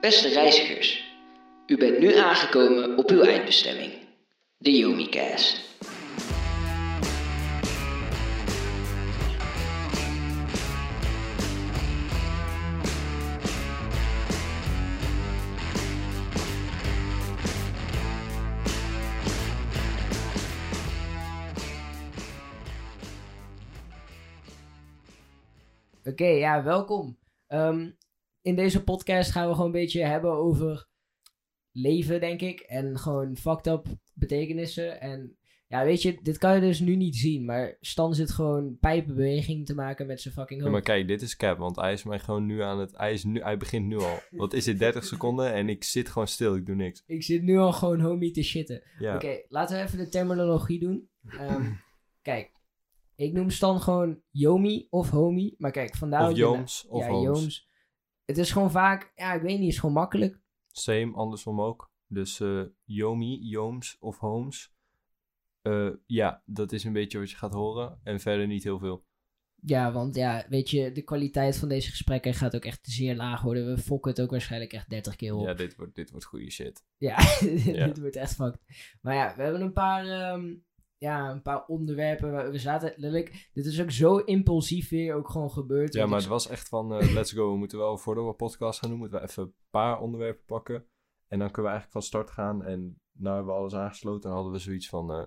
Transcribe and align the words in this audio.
Beste 0.00 0.28
reizigers, 0.28 1.04
u 1.66 1.76
bent 1.76 1.98
nu 1.98 2.16
aangekomen 2.16 2.98
op 2.98 3.10
uw 3.10 3.22
eindbestemming, 3.22 3.92
de 4.58 4.76
Yomicast. 4.76 5.76
Oké, 26.04 26.26
ja, 26.26 26.62
welkom. 26.62 27.18
Ehm, 27.46 27.90
in 28.48 28.56
deze 28.56 28.84
podcast 28.84 29.30
gaan 29.30 29.46
we 29.48 29.52
gewoon 29.52 29.66
een 29.66 29.72
beetje 29.72 30.04
hebben 30.04 30.32
over 30.32 30.88
leven, 31.72 32.20
denk 32.20 32.40
ik. 32.40 32.60
En 32.60 32.98
gewoon 32.98 33.36
fucked 33.36 33.66
up 33.66 33.86
betekenissen. 34.14 35.00
En 35.00 35.36
ja, 35.66 35.84
weet 35.84 36.02
je, 36.02 36.18
dit 36.22 36.38
kan 36.38 36.54
je 36.54 36.60
dus 36.60 36.80
nu 36.80 36.96
niet 36.96 37.16
zien. 37.16 37.44
Maar 37.44 37.76
Stan 37.80 38.14
zit 38.14 38.30
gewoon 38.30 38.78
pijpenbeweging 38.78 39.66
te 39.66 39.74
maken 39.74 40.06
met 40.06 40.20
zijn 40.20 40.34
fucking 40.34 40.60
Ja, 40.60 40.66
hoofd. 40.66 40.76
maar 40.76 40.94
kijk, 40.94 41.08
dit 41.08 41.22
is 41.22 41.36
cap, 41.36 41.58
want 41.58 41.76
hij 41.76 41.92
is 41.92 42.02
mij 42.02 42.18
gewoon 42.18 42.46
nu 42.46 42.62
aan 42.62 42.78
het... 42.78 42.96
Hij, 42.96 43.12
is 43.12 43.24
nu, 43.24 43.40
hij 43.40 43.56
begint 43.56 43.86
nu 43.86 43.98
al. 43.98 44.18
Wat 44.30 44.52
is 44.52 44.64
dit, 44.64 44.78
30 44.78 45.04
seconden? 45.04 45.52
En 45.52 45.68
ik 45.68 45.84
zit 45.84 46.08
gewoon 46.08 46.28
stil, 46.28 46.54
ik 46.54 46.66
doe 46.66 46.74
niks. 46.74 47.02
Ik 47.06 47.22
zit 47.22 47.42
nu 47.42 47.58
al 47.58 47.72
gewoon 47.72 48.00
homie 48.00 48.30
te 48.30 48.42
shitten. 48.42 48.82
Ja, 48.98 49.14
Oké, 49.14 49.40
laten 49.48 49.76
we 49.76 49.82
even 49.82 49.98
de 49.98 50.08
terminologie 50.08 50.80
doen. 50.80 51.08
Ehm, 51.28 51.72
kijk, 52.22 52.52
ik 53.14 53.32
noem 53.32 53.50
Stan 53.50 53.80
gewoon 53.80 54.20
Yomi 54.30 54.86
of 54.90 55.10
homie. 55.10 55.54
Maar 55.58 55.70
kijk, 55.70 55.96
vandaar 55.96 56.30
of 56.30 56.36
Jooms, 56.36 56.86
of 56.88 57.06
ja. 57.06 57.10
Jooms. 57.10 57.67
Het 58.28 58.38
is 58.38 58.50
gewoon 58.50 58.70
vaak, 58.70 59.12
ja, 59.14 59.32
ik 59.32 59.42
weet 59.42 59.58
niet, 59.58 59.72
is 59.72 59.78
gewoon 59.78 59.94
makkelijk. 59.94 60.40
Same, 60.66 61.12
andersom 61.14 61.60
ook. 61.60 61.90
Dus 62.06 62.40
eh 62.40 62.62
Yomi, 62.84 63.38
Jooms 63.42 63.96
of 64.00 64.18
Holmes. 64.18 64.72
Eh, 65.62 65.90
ja, 66.06 66.42
dat 66.46 66.72
is 66.72 66.84
een 66.84 66.92
beetje 66.92 67.18
wat 67.18 67.30
je 67.30 67.36
gaat 67.36 67.52
horen. 67.52 68.00
En 68.02 68.20
verder 68.20 68.46
niet 68.46 68.62
heel 68.64 68.78
veel. 68.78 69.06
Ja, 69.60 69.92
want 69.92 70.14
ja, 70.14 70.46
weet 70.48 70.70
je, 70.70 70.92
de 70.92 71.02
kwaliteit 71.02 71.56
van 71.56 71.68
deze 71.68 71.90
gesprekken 71.90 72.34
gaat 72.34 72.54
ook 72.56 72.64
echt 72.64 72.78
zeer 72.82 73.16
laag 73.16 73.42
worden. 73.42 73.66
We 73.66 73.78
fokken 73.78 74.10
het 74.10 74.20
ook 74.20 74.30
waarschijnlijk 74.30 74.72
echt 74.72 74.90
30 74.90 75.16
keer 75.16 75.34
op. 75.34 75.46
Ja, 75.46 75.54
dit 75.54 75.76
wordt, 75.76 75.94
dit 75.94 76.10
wordt 76.10 76.26
goede 76.26 76.50
shit. 76.50 76.84
Ja, 76.96 77.16
Ja. 77.64 77.86
dit 77.86 77.98
wordt 77.98 78.16
echt 78.16 78.34
fucked. 78.34 78.60
Maar 79.02 79.14
ja, 79.14 79.34
we 79.36 79.42
hebben 79.42 79.60
een 79.60 79.72
paar, 79.72 80.06
ehm, 80.06 80.54
ja, 80.98 81.30
een 81.30 81.42
paar 81.42 81.64
onderwerpen. 81.66 82.32
waar 82.32 82.50
We 82.50 82.58
zaten 82.58 82.88
letterlijk, 82.88 83.50
dit 83.52 83.66
is 83.66 83.80
ook 83.80 83.90
zo 83.90 84.16
impulsief 84.16 84.88
weer 84.88 85.14
ook 85.14 85.30
gewoon 85.30 85.50
gebeurd. 85.50 85.94
Ja, 85.94 86.06
maar 86.06 86.18
het 86.18 86.28
was 86.28 86.48
echt 86.48 86.68
van, 86.68 86.94
eh, 86.94 87.12
let's 87.12 87.32
go. 87.32 87.50
We 87.52 87.58
moeten 87.58 87.78
wel, 87.78 87.98
voordat 87.98 88.24
we 88.26 88.32
podcast 88.32 88.78
gaan 88.78 88.90
doen, 88.90 88.98
moeten 88.98 89.20
we 89.20 89.26
even 89.28 89.42
een 89.42 89.54
paar 89.70 90.00
onderwerpen 90.00 90.44
pakken. 90.44 90.74
En 91.28 91.38
dan 91.38 91.50
kunnen 91.50 91.72
we 91.72 91.78
eigenlijk 91.78 91.92
van 91.92 92.02
start 92.02 92.30
gaan. 92.30 92.64
En 92.64 93.00
nou 93.12 93.36
hebben 93.36 93.54
we 93.54 93.60
alles 93.60 93.74
aangesloten 93.74 94.28
en 94.30 94.34
hadden 94.36 94.52
we 94.52 94.58
zoiets 94.58 94.88
van, 94.88 95.12
eh, 95.12 95.24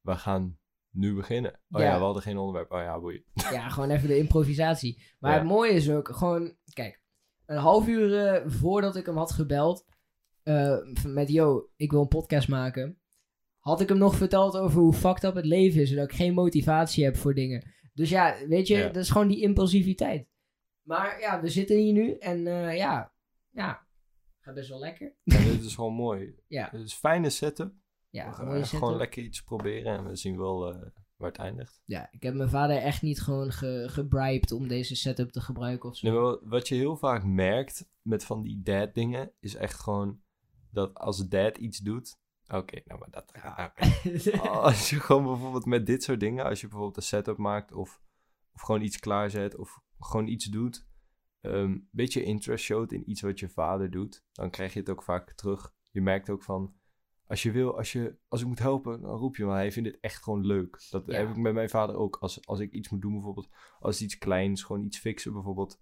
we 0.00 0.16
gaan 0.16 0.58
nu 0.90 1.14
beginnen. 1.14 1.60
Oh 1.70 1.80
ja. 1.80 1.86
Ja. 1.86 1.98
we 1.98 2.04
hadden 2.04 2.22
geen 2.22 2.38
onderwerp. 2.38 2.72
Oh 2.72 2.80
ja, 2.80 3.00
boeien. 3.00 3.24
Ja, 3.52 3.68
gewoon 3.68 3.90
even 3.90 4.08
de 4.08 4.18
improvisatie. 4.18 5.02
Maar 5.18 5.32
Ja. 5.32 5.38
het 5.38 5.46
mooie 5.46 5.72
is 5.72 5.90
ook, 5.90 6.08
gewoon, 6.08 6.56
kijk, 6.72 7.02
een 7.46 7.56
half 7.56 7.88
uur 7.88 8.26
eh, 8.26 8.50
voordat 8.50 8.96
ik 8.96 9.06
hem 9.06 9.16
had 9.16 9.32
gebeld, 9.32 9.84
met 11.06 11.28
yo, 11.28 11.68
ik 11.76 11.90
wil 11.90 12.00
een 12.00 12.08
podcast 12.08 12.48
maken, 12.48 12.98
had 13.66 13.80
ik 13.80 13.88
hem 13.88 13.98
nog 13.98 14.16
verteld 14.16 14.56
over 14.56 14.80
hoe 14.80 14.92
fucked 14.92 15.24
up 15.24 15.34
het 15.34 15.44
leven 15.44 15.80
is 15.80 15.90
en 15.90 15.96
dat 15.96 16.10
ik 16.10 16.16
geen 16.16 16.34
motivatie 16.34 17.04
heb 17.04 17.16
voor 17.16 17.34
dingen. 17.34 17.70
Dus 17.94 18.08
ja, 18.10 18.36
weet 18.48 18.66
je, 18.66 18.76
Ja. 18.76 18.86
dat 18.86 18.96
is 19.02 19.10
gewoon 19.10 19.28
die 19.28 19.40
impulsiviteit. 19.40 20.28
Maar 20.82 21.20
ja, 21.20 21.40
we 21.40 21.48
zitten 21.48 21.76
hier 21.76 21.92
nu 21.92 22.12
en 22.12 22.46
eh, 22.46 22.76
ja, 22.76 23.12
ja, 23.50 23.86
gaat 24.40 24.54
best 24.54 24.68
wel 24.68 24.78
lekker. 24.78 25.14
Dit 25.24 25.64
is 25.64 25.74
gewoon 25.74 25.94
mooi. 25.94 26.34
Ja. 26.48 26.64
Het 26.64 26.80
is 26.80 26.92
een 26.92 26.98
fijne 26.98 27.30
setup. 27.30 27.72
Ja, 28.10 28.28
we 28.28 28.34
gaan 28.34 28.66
gewoon 28.66 28.96
lekker 28.96 29.22
iets 29.22 29.42
proberen. 29.42 29.96
En 29.96 30.08
we 30.08 30.16
zien 30.16 30.36
wel 30.36 30.72
eh, 30.72 30.82
waar 31.16 31.28
het 31.28 31.38
eindigt. 31.38 31.82
Ja, 31.84 32.08
ik 32.10 32.22
heb 32.22 32.34
mijn 32.34 32.48
vader 32.48 32.76
echt 32.76 33.02
niet 33.02 33.22
gewoon 33.22 33.52
ge 33.52 33.84
gebribed 33.90 34.52
om 34.52 34.68
deze 34.68 34.96
setup 34.96 35.30
te 35.30 35.40
gebruiken 35.40 35.88
of 35.88 35.96
zo. 35.96 36.10
Nee, 36.30 36.38
wat 36.50 36.68
je 36.68 36.74
heel 36.74 36.96
vaak 36.96 37.24
merkt 37.24 37.88
met 38.02 38.24
van 38.24 38.42
die 38.42 38.60
dad 38.62 38.94
dingen, 38.94 39.32
is 39.40 39.54
echt 39.54 39.80
gewoon 39.80 40.20
dat 40.70 40.94
als 40.94 41.28
dad 41.28 41.56
iets 41.56 41.78
doet. 41.78 42.18
Oké, 42.48 42.80
nou 42.84 43.00
maar 43.00 43.10
dat. 43.10 43.32
ah, 43.32 43.66
oké. 43.66 44.40
als 44.68 44.90
je 44.90 45.00
gewoon 45.00 45.24
bijvoorbeeld 45.24 45.66
met 45.66 45.86
dit 45.86 46.02
soort 46.02 46.20
dingen, 46.20 46.44
als 46.44 46.60
je 46.60 46.66
bijvoorbeeld 46.66 46.96
een 46.96 47.02
setup 47.02 47.36
maakt 47.36 47.72
of, 47.72 48.00
of 48.52 48.60
gewoon 48.60 48.82
iets 48.82 48.98
klaarzet 48.98 49.56
of 49.56 49.80
gewoon 49.98 50.26
iets 50.26 50.44
doet, 50.44 50.86
een 51.40 51.54
um, 51.54 51.88
beetje 51.90 52.22
interest 52.22 52.64
showt 52.64 52.92
in 52.92 53.10
iets 53.10 53.20
wat 53.20 53.38
je 53.38 53.48
vader 53.48 53.90
doet, 53.90 54.24
dan 54.32 54.50
krijg 54.50 54.72
je 54.72 54.78
het 54.80 54.90
ook 54.90 55.02
vaak 55.02 55.32
terug. 55.32 55.74
Je 55.90 56.00
merkt 56.00 56.30
ook 56.30 56.42
van, 56.42 56.74
als 57.26 57.42
je 57.42 57.50
wil, 57.50 57.76
als, 57.76 57.92
je, 57.92 58.16
als 58.28 58.40
ik 58.40 58.46
moet 58.46 58.58
helpen, 58.58 59.00
dan 59.00 59.16
roep 59.16 59.36
je 59.36 59.44
maar 59.44 59.56
hij 59.56 59.72
vindt 59.72 59.88
het 59.88 59.98
echt 60.00 60.22
gewoon 60.22 60.46
leuk. 60.46 60.86
Dat 60.90 61.06
Ja. 61.06 61.12
heb 61.18 61.28
ik 61.28 61.36
met 61.36 61.54
mijn 61.54 61.68
vader 61.70 61.96
ook. 61.96 62.16
Als, 62.16 62.46
als 62.46 62.60
ik 62.60 62.72
iets 62.72 62.88
moet 62.88 63.00
doen 63.02 63.12
bijvoorbeeld, 63.12 63.48
als 63.78 64.02
iets 64.02 64.18
kleins, 64.18 64.62
gewoon 64.62 64.82
iets 64.82 64.98
fixen 64.98 65.32
bijvoorbeeld, 65.32 65.80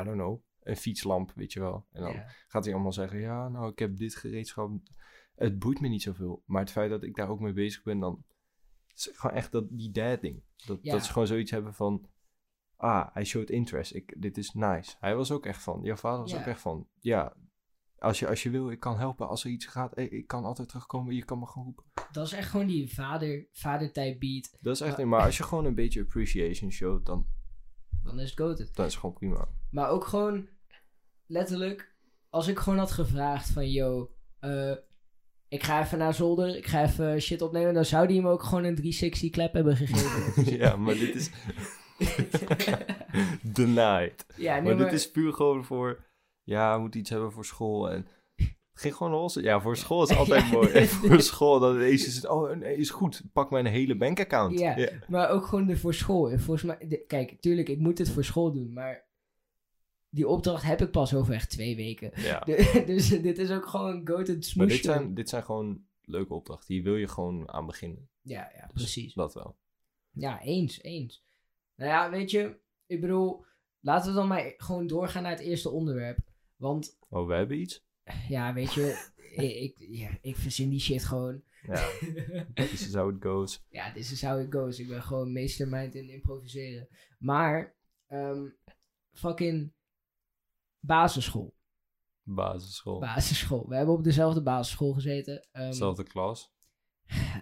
I 0.00 0.04
don't 0.04 0.16
know, 0.16 0.42
een 0.62 0.76
fietslamp, 0.76 1.32
weet 1.34 1.52
je 1.52 1.60
wel. 1.60 1.86
En 1.92 2.02
dan 2.02 2.12
Ja. 2.12 2.26
gaat 2.48 2.64
hij 2.64 2.72
allemaal 2.74 2.92
zeggen, 2.92 3.18
ja, 3.20 3.48
nou, 3.48 3.70
ik 3.70 3.78
heb 3.78 3.96
dit 3.96 4.16
gereedschap. 4.16 4.70
Het 5.34 5.58
boeit 5.58 5.80
me 5.80 5.88
niet 5.88 6.02
zoveel. 6.02 6.42
Maar 6.46 6.60
het 6.60 6.70
feit 6.70 6.90
dat 6.90 7.02
ik 7.02 7.14
daar 7.14 7.28
ook 7.28 7.40
mee 7.40 7.52
bezig 7.52 7.82
ben, 7.82 7.98
dan 7.98 8.24
is 8.94 9.10
gewoon 9.12 9.36
echt 9.36 9.52
dat, 9.52 9.64
die 9.70 9.90
dad 9.90 10.20
ding. 10.20 10.42
Dat, 10.66 10.78
Ja. 10.82 10.92
dat 10.92 11.04
ze 11.04 11.12
gewoon 11.12 11.26
zoiets 11.28 11.50
hebben 11.50 11.74
van, 11.74 12.08
ah, 12.76 13.06
hij 13.12 13.24
showed 13.24 13.50
interest. 13.50 13.94
Ik, 13.94 14.14
dit 14.18 14.36
is 14.38 14.52
nice. 14.52 14.96
Hij 15.00 15.16
was 15.16 15.30
ook 15.30 15.46
echt 15.46 15.62
van, 15.62 15.80
jouw 15.82 15.96
vader 15.96 16.20
was 16.20 16.30
Ja. 16.30 16.38
ook 16.40 16.46
echt 16.46 16.60
van, 16.60 16.88
ja, 17.00 17.36
als 17.98 18.18
je, 18.18 18.28
als 18.28 18.42
je 18.42 18.50
wil, 18.50 18.70
ik 18.70 18.80
kan 18.80 18.98
helpen. 18.98 19.28
Als 19.28 19.44
er 19.44 19.50
iets 19.50 19.66
gaat, 19.66 19.98
ik, 19.98 20.10
ik 20.10 20.26
kan 20.26 20.44
altijd 20.44 20.68
terugkomen. 20.68 21.14
Je 21.14 21.24
kan 21.24 21.38
me 21.38 21.46
gewoon 21.46 21.64
roepen. 21.66 21.84
Dat 22.12 22.26
is 22.26 22.32
echt 22.32 22.50
gewoon 22.50 22.66
die 22.66 22.94
vader, 22.94 23.46
vader-type 23.52 24.18
beat. 24.18 24.56
Dat 24.60 24.74
is 24.74 24.80
echt, 24.80 24.96
Ja. 24.96 25.06
maar 25.06 25.24
als 25.24 25.36
je 25.36 25.42
gewoon 25.42 25.64
een 25.64 25.74
beetje 25.74 26.00
appreciation 26.00 26.70
showt, 26.72 27.06
dan, 27.06 27.26
Dan 28.02 28.20
is 28.20 28.30
het 28.30 28.38
goated. 28.40 28.74
dan 28.74 28.86
is 28.86 28.92
het 28.92 29.00
gewoon 29.00 29.14
prima. 29.16 29.48
Maar 29.70 29.88
ook 29.88 30.04
gewoon, 30.04 30.48
letterlijk, 31.26 31.94
als 32.30 32.46
ik 32.48 32.58
gewoon 32.58 32.78
had 32.78 32.90
gevraagd 32.92 33.50
van, 33.50 33.70
yo, 33.70 34.14
eh, 34.38 34.74
ik 35.52 35.62
ga 35.62 35.82
even 35.82 35.98
naar 35.98 36.14
zolder, 36.14 36.56
ik 36.56 36.66
ga 36.66 36.82
even 36.82 37.20
shit 37.20 37.42
opnemen, 37.42 37.74
dan 37.74 37.84
zou 37.84 38.06
die 38.06 38.16
hem 38.16 38.26
ook 38.26 38.42
gewoon 38.42 38.64
een 38.64 38.74
360 38.74 39.30
clap 39.30 39.52
hebben 39.52 39.76
gegeven. 39.76 40.56
ja, 40.62 40.76
maar 40.76 40.94
dit 40.94 41.14
is 41.14 41.30
denied. 43.42 44.24
ja, 44.36 44.52
nee, 44.54 44.62
maar, 44.62 44.76
maar, 44.76 44.84
dit 44.84 44.92
is 44.92 45.10
puur 45.10 45.32
gewoon 45.32 45.64
voor, 45.64 46.04
ja, 46.42 46.74
we 46.74 46.80
moeten 46.80 47.00
iets 47.00 47.10
hebben 47.10 47.32
voor 47.32 47.44
school. 47.44 47.90
En 47.90 48.06
ging 48.74 48.94
gewoon 48.94 49.12
los. 49.12 49.34
Ja, 49.34 49.60
voor 49.60 49.76
school 49.76 50.02
is 50.02 50.08
het 50.08 50.18
altijd 50.22 50.44
Ja, 50.44 50.52
mooi. 50.52 50.68
En 50.68 50.86
voor 50.88 51.20
school, 51.20 51.60
dat 51.60 51.74
ineens 51.74 52.06
is 52.06 52.14
het, 52.14 52.28
oh 52.28 52.56
nee, 52.56 52.76
is 52.76 52.90
goed. 52.90 53.22
Pak 53.32 53.50
mijn 53.50 53.66
hele 53.66 53.96
bankaccount. 53.96 54.58
Ja. 54.58 54.88
maar 55.08 55.30
ook 55.30 55.46
gewoon 55.46 55.66
de 55.66 55.76
voor 55.76 55.94
school. 55.94 56.30
En 56.30 56.40
volgens 56.40 56.62
mij, 56.66 56.88
de- 56.88 57.04
kijk, 57.06 57.40
tuurlijk, 57.40 57.68
ik 57.68 57.78
moet 57.78 57.98
het 57.98 58.10
voor 58.10 58.24
school 58.24 58.52
doen, 58.52 58.72
maar 58.72 59.10
die 60.14 60.28
opdracht 60.28 60.62
heb 60.62 60.80
ik 60.80 60.90
pas 60.90 61.14
over 61.14 61.34
echt 61.34 61.50
twee 61.50 61.76
weken. 61.76 62.10
ja. 62.22 62.38
De- 62.40 62.82
dus 62.86 63.08
dit 63.08 63.38
is 63.38 63.50
ook 63.50 63.66
gewoon 63.66 64.00
goated 64.08 64.34
Maar 64.34 64.42
smoesje. 64.44 64.74
dit 64.74 64.84
zijn, 64.84 65.14
dit 65.14 65.28
zijn 65.28 65.44
gewoon 65.44 65.84
leuke 66.02 66.34
opdrachten. 66.34 66.74
Hier 66.74 66.82
wil 66.82 66.96
je 66.96 67.08
gewoon 67.08 67.50
aan 67.50 67.66
beginnen. 67.66 68.08
Ja, 68.20 68.50
ja, 68.54 68.62
Dus 68.62 68.72
precies. 68.72 69.14
Dat 69.14 69.34
wel. 69.34 69.56
Ja, 70.10 70.42
eens, 70.42 70.82
eens. 70.82 71.24
Nou 71.76 71.90
ja, 71.90 72.10
weet 72.10 72.30
je, 72.30 72.56
ik 72.86 73.00
bedoel, 73.00 73.44
laten 73.80 74.08
we 74.10 74.16
dan 74.16 74.28
maar 74.28 74.54
gewoon 74.56 74.86
doorgaan 74.86 75.22
naar 75.22 75.32
het 75.32 75.40
eerste 75.40 75.70
onderwerp. 75.70 76.18
Want, 76.56 76.98
Oh, 77.08 77.26
we 77.26 77.34
hebben 77.34 77.60
iets? 77.60 77.84
ja, 78.28 78.52
weet 78.54 78.72
je, 78.72 79.10
ik, 79.64 79.74
ja, 79.78 80.18
ik 80.20 80.36
verzin 80.36 80.68
die 80.68 80.80
shit 80.80 81.04
gewoon. 81.04 81.42
Ja, 81.66 81.88
this 82.54 82.86
is 82.88 82.94
how 82.94 83.14
it 83.16 83.22
goes. 83.24 83.64
ja, 83.70 83.92
this 83.92 84.12
is 84.12 84.22
how 84.22 84.40
it 84.40 84.52
goes. 84.54 84.78
Ik 84.78 84.88
ben 84.88 85.02
gewoon 85.02 85.32
meestermind 85.32 85.94
in 85.94 86.08
improviseren. 86.08 86.88
Maar, 87.18 87.74
ehm, 88.06 88.44
fucking 89.12 89.72
basisschool. 90.86 91.54
Basisschool. 92.22 92.98
Basisschool. 93.00 93.68
We 93.68 93.76
hebben 93.76 93.94
op 93.94 94.04
dezelfde 94.04 94.42
basisschool 94.42 94.92
gezeten. 94.92 95.48
ehm, 95.52 95.66
Dezelfde 95.70 96.02
klas. 96.02 96.52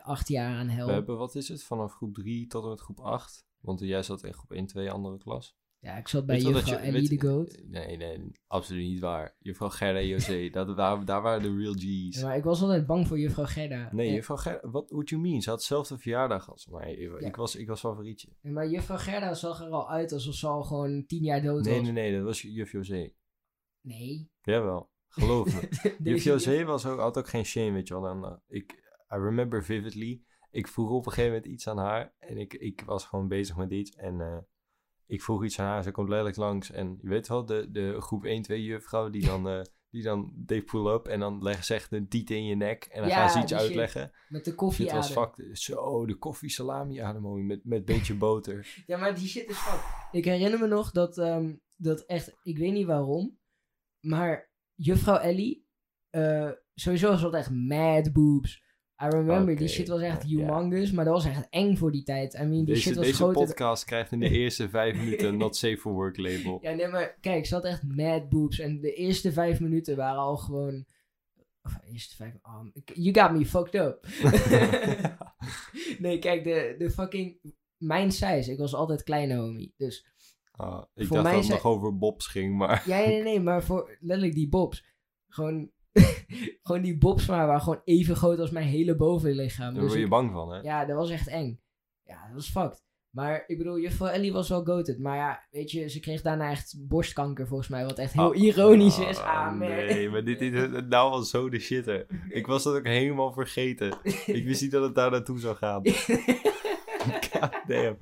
acht 0.03 0.29
jaar 0.29 0.55
aan 0.59 0.69
hel. 0.69 0.87
We 0.87 0.93
hebben, 0.93 1.17
wat 1.19 1.35
is 1.35 1.49
het, 1.49 1.65
vanaf 1.65 1.93
groep 1.95 2.15
3 2.15 2.47
tot 2.47 2.63
en 2.63 2.69
met 2.69 2.81
groep 2.81 3.01
8. 3.01 3.45
Want 3.61 3.81
jij 3.81 4.03
zat 4.03 4.25
in 4.25 4.33
groep 4.35 4.53
1, 4.53 4.67
2, 4.67 4.91
andere 4.91 5.19
klas. 5.19 5.59
Ja, 5.79 5.97
ik 5.97 6.09
zat 6.09 6.27
bij 6.27 6.37
Weet 6.37 6.45
juffrouw 6.47 6.79
je- 6.79 6.85
Ellie 6.85 7.09
weet- 7.09 7.21
de 7.21 7.29
Goat. 7.29 7.61
Nee, 7.67 7.97
nee, 7.97 8.33
absoluut 8.47 8.89
niet 8.89 9.01
waar. 9.01 9.37
Juffrouw 9.39 9.69
Gerda 9.69 9.99
en 9.99 10.07
José, 10.07 10.49
dat, 10.53 10.77
daar, 10.77 11.05
daar 11.05 11.23
waren 11.23 11.43
de 11.43 11.57
real 11.57 11.73
G's. 11.73 12.19
Ja, 12.21 12.27
maar 12.27 12.37
ik 12.37 12.45
was 12.45 12.63
altijd 12.63 12.87
bang 12.87 13.07
voor 13.07 13.19
juffrouw 13.19 13.45
Gerda. 13.45 13.89
Nee, 13.93 14.09
En- 14.09 14.15
juffrouw 14.15 14.37
Gerda, 14.37 14.71
wat 14.71 14.91
what 14.91 15.09
you 15.09 15.21
mean? 15.23 15.43
Ze 15.43 15.49
had 15.51 15.59
hetzelfde 15.59 15.99
verjaardag 15.99 16.51
als 16.51 16.67
mij. 16.67 16.93
Ik, 16.95 17.21
Ja. 17.21 17.31
was, 17.31 17.57
ik 17.57 17.69
was 17.69 17.81
favorietje. 17.81 18.29
Ja, 18.41 18.51
maar 18.51 18.69
juffrouw 18.69 18.97
Gerda 18.97 19.35
zag 19.35 19.61
er 19.61 19.71
al 19.71 19.91
uit 19.91 20.13
alsof 20.13 20.35
ze 20.35 20.47
al 20.47 20.63
gewoon 20.63 21.07
tien 21.07 21.23
jaar 21.25 21.43
dood 21.43 21.65
Nee, 21.65 21.75
was. 21.75 21.83
nee, 21.83 21.93
nee, 21.93 22.15
dat 22.17 22.25
was 22.25 22.43
juf 22.43 22.73
José. 22.73 23.13
Nee. 23.81 24.31
Jawel, 24.43 24.91
geloof 25.09 25.55
me. 25.99 26.15
José 26.23 26.65
was 26.65 26.87
ook, 26.87 26.99
had 26.99 27.19
ook 27.19 27.29
geen 27.29 27.44
shame, 27.44 27.73
weet 27.73 27.88
je 27.88 28.00
wel. 28.00 28.25
Eh, 28.25 28.32
ik, 28.49 28.73
I 29.12 29.17
remember 29.17 29.65
vividly, 29.65 30.23
ik 30.50 30.69
vroeg 30.69 30.91
op 30.91 31.06
een 31.06 31.12
gegeven 31.12 31.32
moment 31.32 31.53
iets 31.53 31.69
aan 31.69 31.79
haar. 31.79 32.15
En 32.19 32.37
ik, 32.38 32.55
ik 32.55 32.82
was 32.87 33.05
gewoon 33.05 33.29
bezig 33.29 33.56
met 33.56 33.71
iets. 33.71 33.91
En 33.91 34.21
eh, 34.21 34.38
ik 35.06 35.23
vroeg 35.23 35.44
iets 35.44 35.59
aan 35.59 35.67
haar, 35.67 35.82
ze 35.82 35.91
komt 35.91 36.09
letterlijk 36.09 36.38
langs. 36.38 36.71
En 36.71 36.99
je 37.03 37.09
weet 37.09 37.29
wel, 37.29 37.44
de, 37.44 37.71
de 37.71 38.00
groep 38.00 38.25
1, 38.25 38.43
2 38.43 38.62
juffrouw 38.65 39.11
die 39.11 39.27
dan, 39.27 39.49
eh 39.49 39.61
die 39.91 40.03
dan 40.03 40.33
deed 40.35 40.65
pull-up. 40.65 41.06
En 41.06 41.21
dan 41.21 41.43
leggen 41.43 41.65
ze 41.65 41.75
echt 41.75 41.93
een 41.93 42.09
tiet 42.09 42.31
in 42.31 42.44
je 42.44 42.55
nek. 42.55 42.85
En 42.85 43.00
dan 43.00 43.11
Ja, 43.11 43.17
gaan 43.17 43.31
ze 43.31 43.38
iets 43.38 43.53
shit. 43.53 43.61
uitleggen. 43.61 44.12
Met 44.29 44.44
de 44.44 44.55
koffie 44.55 44.91
was 44.91 45.11
fuck, 45.12 45.49
zo, 45.53 46.06
de 46.06 46.15
koffie 46.15 46.50
salami 46.50 46.99
ademooi 46.99 47.43
met, 47.43 47.65
met 47.65 47.85
beetje 47.85 48.15
boter. 48.15 48.83
Ja, 48.87 48.99
maar 48.99 49.15
die 49.15 49.29
shit 49.29 49.49
is 49.49 49.56
fuck. 49.56 49.81
Ik 50.12 50.25
herinner 50.25 50.59
me 50.59 50.67
nog 50.67 50.91
dat, 50.91 51.19
ehm, 51.19 51.55
dat 51.76 52.00
echt, 52.00 52.37
ik 52.43 52.59
weet 52.59 52.73
niet 52.73 52.87
waarom, 52.87 53.38
maar 54.00 54.50
juffrouw 54.75 55.19
Ellie, 55.19 55.67
eh, 56.11 56.50
sowieso 56.75 57.08
was 57.08 57.20
dat 57.20 57.35
echt 57.35 57.50
mad 57.50 58.12
boobs. 58.12 58.62
I 59.02 59.08
remember, 59.08 59.56
die 59.56 59.69
shit 59.69 59.88
was 59.88 60.00
echt 60.00 60.23
humongous, 60.23 60.91
maar 60.91 61.05
dat 61.05 61.14
was 61.14 61.25
echt 61.25 61.47
eng 61.50 61.76
voor 61.76 61.93
die 61.93 62.02
tijd. 62.02 62.35
I 62.35 62.38
mean, 62.38 62.50
die 62.50 62.64
Deze, 62.64 62.81
shit 62.81 62.94
was 62.94 63.06
deze 63.06 63.25
podcast 63.25 63.85
krijgt 63.85 64.12
in 64.12 64.20
de 64.20 64.31
eerste 64.41 64.69
vijf 64.69 64.97
minuten 64.97 65.29
een 65.29 65.37
not 65.37 65.56
safe 65.56 65.76
for 65.76 65.93
work 65.93 66.17
label. 66.17 66.58
Ja, 66.62 66.73
nee, 66.73 66.88
maar 66.88 67.17
kijk, 67.20 67.47
ze 67.47 67.55
had 67.55 67.64
echt 67.64 67.82
mad 67.82 68.29
boobs. 68.29 68.58
En 68.58 68.81
de 68.81 68.93
eerste 68.93 69.32
vijf 69.32 69.61
minuten 69.61 69.97
waren 69.97 70.20
al 70.20 70.37
gewoon... 70.37 70.87
Of, 71.62 71.79
eerste 71.93 72.17
vijf... 72.17 72.35
Oh, 72.43 72.67
you 72.94 73.14
got 73.14 73.32
me 73.32 73.47
fucked 73.47 73.75
up. 73.75 74.06
nee, 76.05 76.19
kijk, 76.19 76.44
de, 76.44 76.75
de 76.79 76.91
fucking... 76.91 77.55
Mijn 77.76 78.12
size, 78.12 78.52
ik 78.52 78.58
was 78.58 78.75
altijd 78.75 79.02
kleine 79.02 79.37
homie. 79.37 79.75
Dus 79.76 80.06
Ah, 80.61 80.83
ik 80.95 81.07
Voor 81.07 81.17
dacht 81.17 81.23
mij 81.23 81.23
dat 81.23 81.35
het 81.35 81.45
zijn- 81.45 81.62
nog 81.62 81.73
over 81.73 81.99
Bobs 81.99 82.27
ging, 82.27 82.57
maar... 82.57 82.83
Ja, 82.87 82.97
nee, 82.99 83.23
nee, 83.23 83.41
maar 83.41 83.62
voor 83.62 83.97
letterlijk 84.01 84.35
die 84.35 84.49
bobs. 84.49 84.85
Gewoon, 85.29 85.71
gewoon 86.62 86.83
die 86.83 86.99
bobs 86.99 87.27
maar 87.27 87.47
waren 87.47 87.61
gewoon 87.62 87.81
even 87.85 88.17
groot 88.17 88.39
als 88.39 88.51
mijn 88.51 88.67
hele 88.67 88.97
bovenlichaam. 88.97 89.65
Daar 89.73 89.83
Dus 89.83 89.83
word 89.83 89.99
je 89.99 90.05
ik- 90.05 90.11
bang 90.11 90.33
van, 90.33 90.53
hè? 90.53 90.61
ja, 90.61 90.85
dat 90.85 90.97
was 90.97 91.11
echt 91.11 91.29
eng. 91.29 91.61
Ja, 92.03 92.25
dat 92.27 92.35
was 92.35 92.51
fucked. 92.51 92.83
Maar 93.11 93.45
ik 93.47 93.59
bedoel, 93.59 93.79
juffrouw 93.79 94.09
Ellie 94.09 94.33
was 94.33 94.49
wel 94.49 94.65
goated. 94.65 94.99
Maar 94.99 95.17
ja, 95.17 95.47
weet 95.51 95.71
je, 95.71 95.89
ze 95.89 96.01
kreeg 96.01 96.23
daarna 96.23 96.51
echt 96.51 96.75
borstkanker 96.89 97.47
volgens 97.47 97.69
mij. 97.69 97.85
Wat 97.85 97.99
echt 97.99 98.12
heel 98.12 98.31
Ah, 98.33 98.41
ironisch 98.41 98.99
is. 98.99 99.19
ah, 99.19 99.27
Ah, 99.27 99.47
man. 99.51 99.59
Nee, 99.69 100.11
maar 100.11 100.25
dit 100.25 100.41
is 100.41 100.53
nou 100.89 101.11
al 101.11 101.23
zo 101.23 101.49
de 101.49 101.59
shit, 101.59 101.87
hè. 101.87 102.03
Ik 102.29 102.47
was 102.47 102.62
dat 102.62 102.75
ook 102.75 102.87
helemaal 102.87 103.33
vergeten. 103.33 103.99
Ik 104.27 104.45
wist 104.45 104.62
niet 104.62 104.71
dat 104.71 104.83
het 104.83 104.95
daar 104.95 105.11
naartoe 105.11 105.39
zou 105.39 105.57
gaan. 105.57 105.83
God 107.33 107.51
damn. 107.67 107.97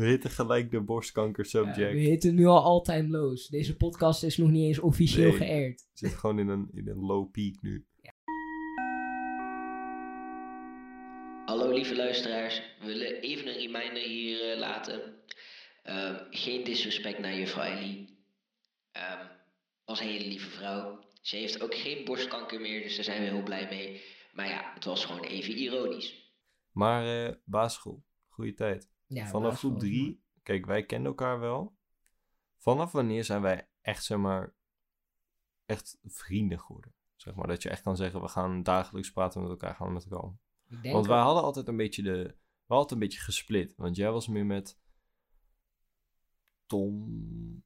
We 0.00 0.06
hitten 0.06 0.30
gelijk 0.30 0.70
de 0.70 0.80
borstkanker 0.80 1.44
Ja, 1.44 1.50
subject. 1.50 1.92
we 1.92 1.98
heten 1.98 2.34
nu 2.34 2.46
al 2.46 2.62
all-time 2.62 3.08
lows. 3.08 3.48
Deze 3.48 3.76
podcast 3.76 4.22
is 4.22 4.36
nog 4.36 4.50
niet 4.50 4.64
eens 4.66 4.78
officieel 4.78 5.28
Nee. 5.28 5.36
geëerd. 5.38 5.88
zit 5.92 6.14
gewoon 6.14 6.38
in 6.38 6.48
een, 6.48 6.68
in 6.72 6.88
een 6.88 7.00
low 7.00 7.30
peak 7.30 7.54
nu. 7.60 7.84
Hallo 11.44 11.70
lieve 11.72 11.96
luisteraars, 11.96 12.62
we 12.80 12.86
willen 12.86 13.20
even 13.20 13.46
een 13.46 13.54
reminder 13.56 14.02
hier 14.02 14.50
eh, 14.52 14.58
laten. 14.58 15.00
Ehm, 15.82 16.14
geen 16.30 16.64
disrespect 16.64 17.18
naar 17.18 17.34
juffrouw 17.38 17.64
Ellie. 17.64 18.18
Ehm 18.92 19.26
was 19.84 20.00
een 20.00 20.06
hele 20.08 20.26
lieve 20.28 20.50
vrouw. 20.50 20.98
Ze 21.20 21.36
heeft 21.36 21.62
ook 21.62 21.74
geen 21.74 22.04
borstkanker 22.04 22.60
meer, 22.60 22.82
dus 22.82 22.94
daar 22.94 23.04
zijn 23.04 23.22
we 23.22 23.28
heel 23.28 23.42
blij 23.42 23.66
mee. 23.70 24.02
Maar 24.32 24.48
ja, 24.48 24.70
het 24.74 24.84
was 24.84 25.04
gewoon 25.04 25.24
even 25.24 25.56
ironisch. 25.56 26.34
Maar 26.72 27.24
eh 27.26 27.34
basisschool, 27.44 28.02
goede 28.28 28.54
tijd. 28.54 28.88
Ja, 29.10 29.26
Vanaf 29.26 29.58
groep 29.58 29.80
kijk, 30.42 30.66
wij 30.66 30.86
kenden 30.86 31.06
elkaar 31.06 31.40
wel. 31.40 31.76
Vanaf 32.56 32.92
wanneer 32.92 33.24
zijn 33.24 33.42
wij 33.42 33.68
echt, 33.80 34.04
zeg 34.04 34.18
maar, 34.18 34.54
echt 35.66 35.98
vrienden 36.02 36.60
geworden? 36.60 36.94
Zeg 37.16 37.34
maar, 37.34 37.46
dat 37.46 37.62
je 37.62 37.68
echt 37.68 37.82
kan 37.82 37.96
zeggen, 37.96 38.20
we 38.20 38.28
gaan 38.28 38.62
dagelijks 38.62 39.10
praten 39.10 39.40
met 39.40 39.50
elkaar, 39.50 39.74
gaan 39.74 39.86
we 39.86 39.92
met 39.92 40.04
elkaar 40.04 40.24
om. 40.24 40.40
Want 40.92 41.06
wij 41.06 41.20
hadden 41.20 41.42
altijd 41.42 41.68
een 41.68 41.76
beetje 41.76 42.02
de, 42.02 42.36
we 42.66 42.74
hadden 42.74 42.92
een 42.92 42.98
beetje 42.98 43.20
gesplit. 43.20 43.74
Want 43.76 43.96
jij 43.96 44.10
was 44.10 44.28
meer 44.28 44.46
met 44.46 44.78
Tom 46.66 47.64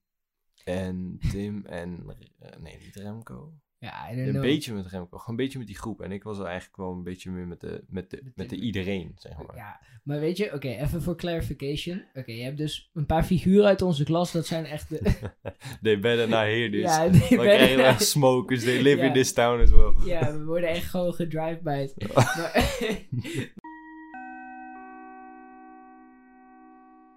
en 0.64 1.18
Tim 1.30 1.66
en, 1.66 2.16
eh, 2.38 2.58
nee, 2.58 2.78
niet 2.78 2.96
Remco. 2.96 3.54
Ja, 3.84 4.10
I 4.10 4.14
don't 4.14 4.26
Een 4.26 4.32
know. 4.32 4.42
beetje 4.42 4.72
met 4.72 4.86
Remco, 4.86 5.06
gewoon 5.18 5.24
een 5.26 5.36
beetje 5.44 5.58
met 5.58 5.66
die 5.66 5.76
groep. 5.76 6.00
En 6.02 6.12
ik 6.12 6.22
was 6.22 6.38
er 6.38 6.44
eigenlijk 6.44 6.76
wel 6.76 6.90
een 6.92 7.02
beetje 7.02 7.30
meer 7.30 7.46
met 7.46 7.60
de, 7.60 7.84
met 7.88 8.10
de, 8.10 8.22
Met 8.34 8.50
de 8.50 8.56
iedereen, 8.56 9.12
zeg 9.18 9.36
maar. 9.36 9.56
Ja, 9.56 9.80
maar 10.02 10.20
weet 10.20 10.36
je, 10.36 10.52
oké, 10.54 10.68
even 10.68 11.02
voor 11.02 11.16
clarification. 11.16 12.04
Oké, 12.14 12.32
je 12.32 12.42
hebt 12.42 12.56
dus 12.56 12.90
een 12.94 13.06
paar 13.06 13.24
figuren 13.24 13.66
uit 13.66 13.82
onze 13.82 14.04
klas, 14.04 14.32
dat 14.32 14.46
zijn 14.46 14.64
echt 14.64 14.88
de... 14.88 15.00
They 15.82 15.98
better 16.00 16.28
not 16.28 16.38
hear 16.40 16.70
this. 16.70 16.80
ja, 17.30 17.84
echt 17.84 18.06
smokers. 18.06 18.64
They 18.64 18.82
live 18.82 18.96
Ja. 18.96 19.04
in 19.04 19.12
this 19.12 19.32
town 19.32 19.60
as 19.60 19.70
well. 19.70 19.92
ja, 20.04 20.32
we 20.38 20.44
worden 20.44 20.68
echt 20.68 20.90
gewoon 20.90 21.14
gedrive-byt. 21.14 21.94
Maar, 22.14 22.52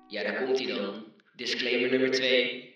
Ja, 0.07 0.23
daar 0.23 0.43
komt 0.45 0.59
hij 0.59 0.67
dan. 0.67 1.03
Disclaimer 1.35 1.89
nummer 1.89 2.11
2. 2.11 2.66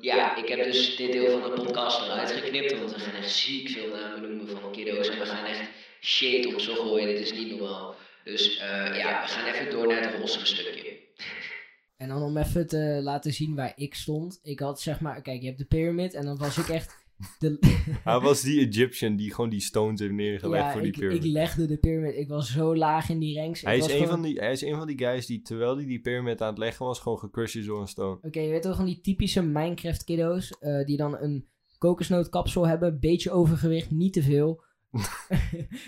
Ja, 0.00 0.36
ik 0.36 0.48
heb 0.48 0.64
dus 0.64 0.96
dit 0.96 1.12
deel 1.12 1.40
van 1.40 1.50
de 1.50 1.62
podcast 1.62 2.02
eruit 2.02 2.30
geknipt, 2.30 2.78
want 2.78 2.94
we 2.94 3.00
gaan 3.00 3.14
echt 3.14 3.30
ziek 3.30 3.68
veel 3.68 3.88
namen 3.88 4.20
noemen 4.20 4.60
van 4.60 4.72
kiddo's 4.72 5.08
en 5.08 5.18
we 5.18 5.26
gaan 5.26 5.44
echt 5.44 5.68
shit 6.00 6.46
op 6.46 6.60
zo 6.60 6.74
gooien, 6.74 7.06
dit 7.06 7.20
is 7.20 7.32
niet 7.32 7.50
normaal. 7.50 7.94
Dus 8.24 8.58
eh, 8.58 8.96
ja, 8.98 9.22
we 9.22 9.28
gaan 9.28 9.46
even 9.46 9.70
door 9.70 9.86
naar 9.86 10.02
het 10.02 10.20
rossige 10.20 10.46
stukje. 10.46 10.96
en 11.96 12.08
dan 12.08 12.22
om 12.22 12.36
even 12.36 12.66
te 12.66 13.00
laten 13.02 13.32
zien 13.32 13.54
waar 13.54 13.72
ik 13.76 13.94
stond. 13.94 14.40
Ik 14.42 14.60
had 14.60 14.80
zeg 14.80 15.00
maar, 15.00 15.22
kijk, 15.22 15.40
je 15.40 15.46
hebt 15.46 15.58
de 15.58 15.64
pyramid 15.64 16.14
en 16.14 16.24
dan 16.24 16.36
was 16.36 16.58
ik 16.58 16.68
echt... 16.68 17.02
De, 17.38 17.58
Hij 18.04 18.20
was 18.20 18.40
die 18.40 18.68
Egyptian 18.68 19.16
die 19.16 19.34
gewoon 19.34 19.50
die 19.50 19.60
stones 19.60 20.00
heeft 20.00 20.12
neergelegd 20.12 20.64
ja, 20.64 20.72
voor 20.72 20.80
die 20.80 20.90
ik, 20.90 20.98
pyramid. 20.98 21.24
ik 21.24 21.30
legde 21.30 21.66
de 21.66 21.76
pyramid. 21.76 22.16
Ik 22.16 22.28
was 22.28 22.52
zo 22.52 22.76
laag 22.76 23.08
in 23.08 23.18
die 23.18 23.40
ranks. 23.40 23.60
Hij 23.60 23.76
is, 23.76 23.84
een 23.84 23.90
gewoon- 23.90 24.06
van 24.08 24.22
die, 24.22 24.38
hij 24.38 24.52
is 24.52 24.62
een 24.62 24.76
van 24.76 24.86
die 24.86 24.98
guys 24.98 25.26
die, 25.26 25.42
terwijl 25.42 25.76
hij 25.76 25.86
die 25.86 26.00
pyramid 26.00 26.40
aan 26.40 26.48
het 26.48 26.58
leggen 26.58 26.86
was, 26.86 26.98
gewoon 26.98 27.18
gecrushed 27.18 27.60
is 27.60 27.66
door 27.66 27.80
een 27.80 27.88
stone. 27.88 28.18
Oké, 28.22 28.40
je 28.40 28.50
weet 28.50 28.62
toch 28.62 28.76
van 28.76 28.84
die 28.84 29.00
typische 29.00 29.42
Minecraft 29.42 30.04
kiddo's, 30.04 30.58
eh, 30.58 30.84
die 30.84 30.96
dan 30.96 31.16
een 31.18 31.46
kokosnootkapsel 31.78 32.66
hebben, 32.66 33.00
beetje 33.00 33.30
overgewicht, 33.30 33.90
niet 33.90 34.12
te 34.12 34.22
veel. 34.22 34.62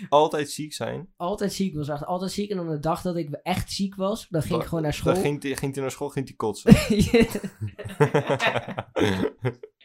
Altijd 0.09 0.49
ziek 0.49 0.73
zijn. 0.73 1.09
Altijd 1.17 1.53
ziek, 1.53 1.75
was 1.75 1.89
echt 1.89 2.05
altijd 2.05 2.31
ziek. 2.31 2.49
En 2.49 2.57
dan 2.57 2.69
de 2.69 2.79
dag 2.79 3.01
dat 3.01 3.15
ik 3.15 3.29
echt 3.29 3.71
ziek 3.71 3.95
was, 3.95 4.27
dan 4.29 4.41
ging 4.41 4.61
ik 4.61 4.67
gewoon 4.67 4.83
naar 4.83 4.93
school. 4.93 5.13
Dan 5.13 5.21
ging 5.23 5.43
hij 5.43 5.71
naar 5.81 5.91
school, 5.91 6.09
ging 6.09 6.27
hij 6.27 6.35
kotsen. 6.35 6.73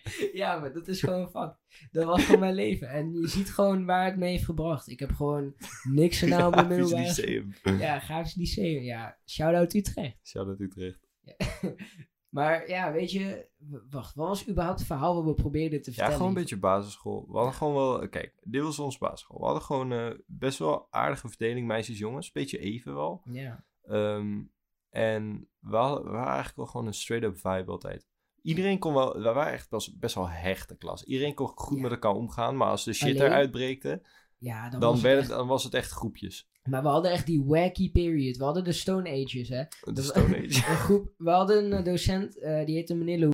ja, 0.33 0.59
maar 0.59 0.73
dat 0.73 0.89
is 0.89 1.01
gewoon 1.01 1.31
fuck. 1.31 1.57
Dat 1.91 2.05
was 2.05 2.25
gewoon 2.25 2.41
mijn 2.41 2.55
leven. 2.55 2.89
En 2.89 3.13
je 3.13 3.29
ziet 3.29 3.51
gewoon 3.51 3.85
waar 3.85 4.05
het 4.05 4.17
me 4.17 4.27
heeft 4.27 4.45
gebracht. 4.45 4.89
Ik 4.89 4.99
heb 4.99 5.13
gewoon 5.13 5.55
niks 5.83 6.19
gedaan 6.23 6.47
op 6.47 6.55
mijn 6.55 6.69
middelbare... 6.69 7.03
lyceum. 7.03 7.53
Ja, 7.63 7.99
grafisch 7.99 8.35
lyceum. 8.35 8.83
Ja, 8.83 9.19
shout-out 9.27 9.75
Utrecht. 9.75 10.19
Shout-out 10.23 10.61
Utrecht. 10.61 11.07
Maar 12.33 12.69
ja, 12.69 12.93
weet 12.93 13.13
je... 13.13 13.49
Wacht, 13.91 14.15
wat 14.15 14.29
was 14.29 14.49
überhaupt 14.49 14.79
het 14.79 14.87
verhaal 14.87 15.15
wat 15.15 15.25
we 15.25 15.43
probeerden 15.43 15.83
te 15.83 15.91
Ja, 15.91 15.95
vertellen? 15.95 16.13
gewoon 16.17 16.29
een 16.29 16.41
beetje 16.41 16.59
basisschool. 16.59 17.27
We 17.29 17.37
hadden 17.37 17.55
gewoon 17.55 17.75
wel... 17.75 18.09
Kijk, 18.09 18.35
dit 18.43 18.63
was 18.63 18.79
onze 18.79 18.99
basisschool. 18.99 19.39
We 19.39 19.45
hadden 19.45 19.63
gewoon 19.63 19.93
eh, 19.93 20.11
best 20.27 20.59
wel 20.59 20.87
aardige 20.91 21.29
verdeling 21.29 21.67
meisjes-jongens. 21.67 22.33
Beetje 22.33 22.59
even 22.59 22.95
wel. 22.95 23.23
Ja. 23.25 23.65
Ehm, 23.83 24.43
en 24.91 25.49
we, 25.59 25.77
hadden, 25.77 26.05
we 26.05 26.11
waren 26.11 26.27
eigenlijk 26.27 26.57
wel 26.57 26.67
gewoon 26.67 26.87
een 26.87 26.95
straight-up 26.95 27.39
vibe 27.39 27.71
altijd. 27.71 28.09
Iedereen 28.43 28.79
kon 28.79 28.95
wel... 28.95 29.13
We 29.13 29.33
waren 29.33 29.53
echt 29.53 29.71
best, 29.71 29.99
best 29.99 30.15
wel 30.15 30.29
hechte 30.29 30.77
klas. 30.77 31.05
Iedereen 31.05 31.35
kon 31.35 31.47
goed 31.55 31.77
Ja. 31.77 31.83
met 31.83 31.91
elkaar 31.91 32.15
omgaan. 32.15 32.57
Maar 32.57 32.69
als 32.69 32.85
de 32.85 32.93
shit 32.93 33.17
Alleen- 33.17 33.23
eruit 33.31 33.51
breekte, 33.51 34.03
Ja, 34.39 34.69
dan, 34.71 34.81
dan, 34.81 34.89
was 34.91 34.93
het 34.99 35.03
werd 35.07 35.19
echt- 35.19 35.29
het, 35.29 35.37
dan 35.39 35.47
was 35.47 35.65
het 35.65 35.75
echt 35.75 35.91
groepjes. 35.91 36.51
Maar 36.63 36.83
we 36.83 36.89
hadden 36.89 37.11
echt 37.11 37.27
die 37.27 37.45
wacky 37.45 37.93
period. 37.93 38.37
We 38.37 38.45
hadden 38.45 38.65
de 38.65 38.73
Stone 38.73 39.11
Ages, 39.11 39.49
hè. 39.49 39.63
De 39.93 40.03
Stone 40.03 40.37
Age. 40.37 40.45
Een 40.71 40.77
groep... 40.77 41.13
We 41.17 41.31
hadden 41.31 41.65
een 41.65 41.73
eh, 41.73 41.85
docent, 41.85 42.39
eh, 42.39 42.65
die 42.67 42.75
heette 42.75 42.95
meneer 42.95 43.19
Lou. 43.19 43.31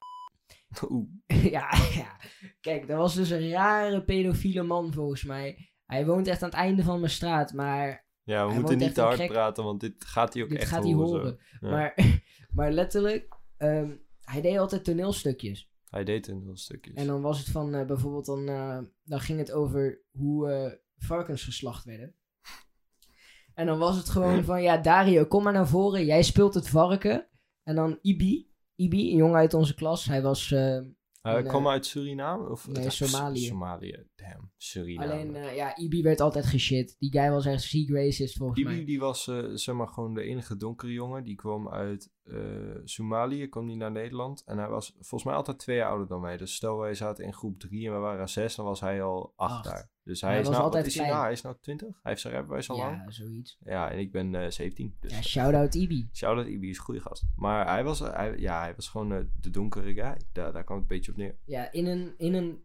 Oeh. 0.91 1.09
ja, 1.53 1.69
ja. 1.95 2.17
Kijk, 2.61 2.87
dat 2.89 2.97
was 2.99 3.15
dus 3.15 3.31
een 3.31 3.51
rare 3.51 4.05
pedofiele 4.05 4.63
man 4.63 4.93
volgens 4.93 5.25
mij. 5.25 5.71
Hij 5.87 6.07
woont 6.07 6.27
echt 6.27 6.43
aan 6.43 6.49
het 6.49 6.59
einde 6.59 6.83
van 6.83 6.99
mijn 7.01 7.13
straat, 7.13 7.53
maar 7.53 8.07
Ja, 8.23 8.43
we 8.45 8.51
Hij 8.53 8.61
moeten 8.61 8.79
niet 8.79 8.95
te 8.95 9.01
hard 9.01 9.15
Krek- 9.15 9.29
praten, 9.29 9.65
want 9.65 9.81
dit 9.81 10.05
gaat 10.05 10.35
hij 10.35 10.43
ook 10.43 10.49
dit 10.49 10.59
echt 10.59 10.71
gaat 10.71 10.83
hij 10.85 10.93
horen. 10.93 11.09
zo. 11.09 11.15
horen. 11.17 11.39
Ja. 11.61 11.69
Maar, 11.71 12.21
maar 12.53 12.73
letterlijk, 12.73 13.37
ehm, 13.57 13.91
hij 14.29 14.41
deed 14.41 14.59
altijd 14.59 14.85
toneelstukjes. 14.85 15.71
Hij 15.91 16.05
deed 16.05 16.29
een 16.29 16.43
heel 16.43 16.57
stukjes. 16.57 16.95
En 16.95 17.07
dan 17.07 17.21
was 17.21 17.39
het 17.39 17.49
van, 17.49 17.75
eh, 17.75 17.87
bijvoorbeeld, 17.87 18.27
dan, 18.27 18.49
eh, 18.49 18.79
dan 19.05 19.21
ging 19.21 19.39
het 19.39 19.53
over 19.53 20.03
hoe 20.11 20.51
eh, 20.51 20.73
varkens 20.97 21.45
geslacht 21.45 21.85
werden. 21.85 22.15
En 23.55 23.67
dan 23.67 23.79
was 23.79 23.97
het 23.97 24.09
gewoon 24.09 24.45
van, 24.51 24.63
ja 24.63 24.77
Dario, 24.77 25.25
kom 25.25 25.43
maar 25.43 25.53
naar 25.53 25.69
voren, 25.69 26.05
jij 26.05 26.23
speelt 26.23 26.55
het 26.55 26.69
varken. 26.69 27.29
En 27.63 27.75
dan 27.75 27.99
Ibi, 28.03 28.51
Ibi, 28.75 29.11
een 29.11 29.17
jongen 29.17 29.37
uit 29.37 29.55
onze 29.55 29.75
klas, 29.75 30.05
hij 30.05 30.23
was 30.23 30.49
Hij 31.21 31.43
kwam 31.43 31.69
uit 31.69 31.87
Suriname? 31.87 32.51
Of, 32.51 32.69
nee, 32.69 32.91
Somalië. 32.91 33.47
Somalië, 33.47 34.07
damn. 34.17 34.53
Suriname. 34.57 35.13
alleen, 35.13 35.55
ja, 35.55 35.77
Ibi 35.77 36.03
werd 36.03 36.21
altijd 36.21 36.47
geshit. 36.47 36.97
Die 36.99 37.13
guy 37.13 37.31
was 37.31 37.47
echt 37.47 37.63
ziek 37.63 37.91
racist 37.91 38.37
volgens 38.37 38.61
Ibi 38.61 38.75
mij. 38.75 38.85
die 38.85 38.99
was 38.99 39.25
zeg 39.55 39.75
maar 39.75 39.89
gewoon 39.89 40.15
de 40.15 40.23
enige 40.23 40.57
donkere 40.57 40.93
jongen. 40.93 41.25
Die 41.25 41.37
kwam 41.37 41.69
uit 41.69 42.11
Somalië, 42.85 43.49
kwam 43.49 43.67
hij 43.67 43.77
naar 43.77 43.91
Nederland. 43.91 44.43
En 44.47 44.59
hij 44.59 44.69
was 44.69 44.93
volgens 44.93 45.25
mij 45.25 45.35
altijd 45.35 45.59
twee 45.59 45.77
jaar 45.77 45.89
ouder 45.89 46.07
dan 46.07 46.21
wij. 46.21 46.37
Dus 46.37 46.55
stel 46.55 46.79
wij 46.79 46.95
zaten 46.95 47.25
in 47.25 47.35
groep 47.35 47.59
drie 47.59 47.87
en 47.87 47.93
we 47.93 47.99
waren 47.99 48.29
zes, 48.29 48.55
dan 48.55 48.65
was 48.65 48.81
hij 48.81 49.03
al 49.03 49.33
acht, 49.37 49.55
Acht. 49.55 49.65
daar. 49.65 49.91
Dus 50.05 50.21
hij, 50.21 50.31
Hij 50.31 50.41
is 50.41 50.47
was 50.47 50.55
nou, 50.57 50.67
altijd 50.67 50.85
hij 50.85 50.95
klein. 50.95 51.11
nou? 51.11 51.23
Hij 51.23 51.33
is 51.33 51.41
nou 51.43 51.57
20? 51.61 51.89
Hij 51.89 51.99
heeft 52.03 52.21
zijn 52.21 52.33
rijbewijs 52.33 52.71
al 52.71 52.77
lang. 52.77 52.97
Ja, 52.97 53.11
zoiets. 53.11 53.59
Ja, 53.65 53.91
en 53.91 53.99
ik 53.99 54.13
ben 54.13 54.35
eh 54.35 54.51
17. 54.51 54.97
Dus 55.01 55.13
Ja, 55.13 55.23
shout-out 55.23 55.75
Ibi. 55.75 56.09
shout-out 56.13 56.47
Ibi 56.47 56.69
is 56.71 56.79
een 56.79 56.85
goede 56.85 57.01
gast. 57.01 57.25
Maar 57.37 57.67
hij 57.69 57.85
was, 57.85 57.99
hij, 57.99 58.39
ja, 58.39 58.61
hij 58.61 58.75
was 58.75 58.89
gewoon 58.89 59.13
eh, 59.13 59.19
de 59.41 59.51
donkere 59.51 59.95
guy. 59.95 60.17
Daar, 60.33 60.53
daar 60.53 60.65
kwam 60.65 60.79
het 60.81 60.91
een 60.91 60.97
beetje 60.97 61.11
op 61.11 61.17
neer. 61.17 61.37
Ja, 61.45 61.73
in 61.73 61.87
een, 61.87 62.15
in 62.17 62.35
een 62.35 62.63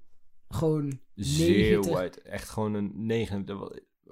gewoon 0.48 1.00
Zeer 1.15 1.70
90 1.79 1.93
white. 1.93 2.22
Echt 2.22 2.50
gewoon 2.50 2.74
een 2.74 2.91
negen. 2.96 3.46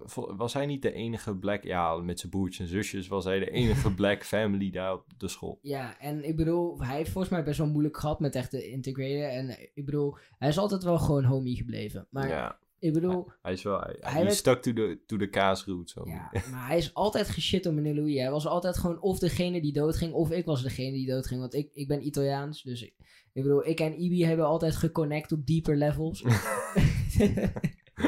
De- 0.05 0.33
Was 0.35 0.53
hij 0.53 0.65
niet 0.65 0.81
de 0.81 0.91
enige 0.93 1.35
black... 1.35 1.63
Ja, 1.63 1.95
met 1.95 2.19
zijn 2.19 2.31
broertjes 2.31 2.59
en 2.59 2.73
zusjes 2.73 3.07
was 3.07 3.23
hij 3.25 3.39
de 3.39 3.49
enige 3.51 3.93
black 4.01 4.23
family 4.25 4.71
daar 4.71 4.93
op 4.93 5.05
de 5.17 5.27
school. 5.27 5.59
Ja, 5.61 5.99
en 5.99 6.23
ik 6.27 6.35
bedoel, 6.35 6.81
hij 6.83 6.95
heeft 6.95 7.11
volgens 7.11 7.33
mij 7.33 7.43
best 7.43 7.57
wel 7.57 7.67
moeilijk 7.67 7.97
gehad 7.97 8.19
met 8.19 8.35
echt 8.35 8.49
te 8.49 8.69
integreren. 8.69 9.31
En 9.31 9.49
ik 9.73 9.85
bedoel, 9.85 10.17
hij 10.37 10.49
is 10.49 10.57
altijd 10.57 10.83
wel 10.83 10.97
gewoon 10.99 11.23
homie 11.23 11.55
gebleven. 11.55 12.07
Maar 12.09 12.27
ja, 12.27 12.59
ik 12.79 12.93
bedoel, 12.93 13.31
hij 13.41 13.51
is 13.53 13.63
wel... 13.63 13.79
Hij, 13.79 13.95
Hij 13.99 14.11
hij 14.11 14.23
werd- 14.23 14.35
stuck 14.35 14.61
to 14.61 14.73
the, 14.73 14.99
to 15.05 15.17
the 15.17 15.27
kaasroute. 15.29 15.91
Zo. 15.91 16.01
ja, 16.05 16.29
maar 16.51 16.67
hij 16.67 16.77
is 16.77 16.93
altijd 16.93 17.29
geshit 17.29 17.65
op 17.65 17.73
meneer 17.73 17.95
Louis. 17.95 18.17
Hij 18.19 18.31
was 18.31 18.47
altijd 18.47 18.77
gewoon 18.77 19.01
of 19.01 19.19
degene 19.19 19.61
die 19.61 19.73
doodging, 19.73 20.13
of 20.13 20.31
ik 20.31 20.45
was 20.45 20.63
degene 20.63 20.91
die 20.91 21.07
doodging. 21.07 21.39
Want 21.39 21.53
ik, 21.53 21.69
ik 21.73 21.87
ben 21.87 22.05
Italiaans, 22.05 22.63
dus 22.63 22.81
ik, 22.83 22.93
ik 23.33 23.43
bedoel, 23.43 23.67
ik 23.67 23.79
en 23.79 24.01
Ibi 24.01 24.25
hebben 24.25 24.45
altijd 24.45 24.75
geconnect 24.75 25.31
op 25.31 25.45
deeper 25.47 25.77
levels. 25.77 26.23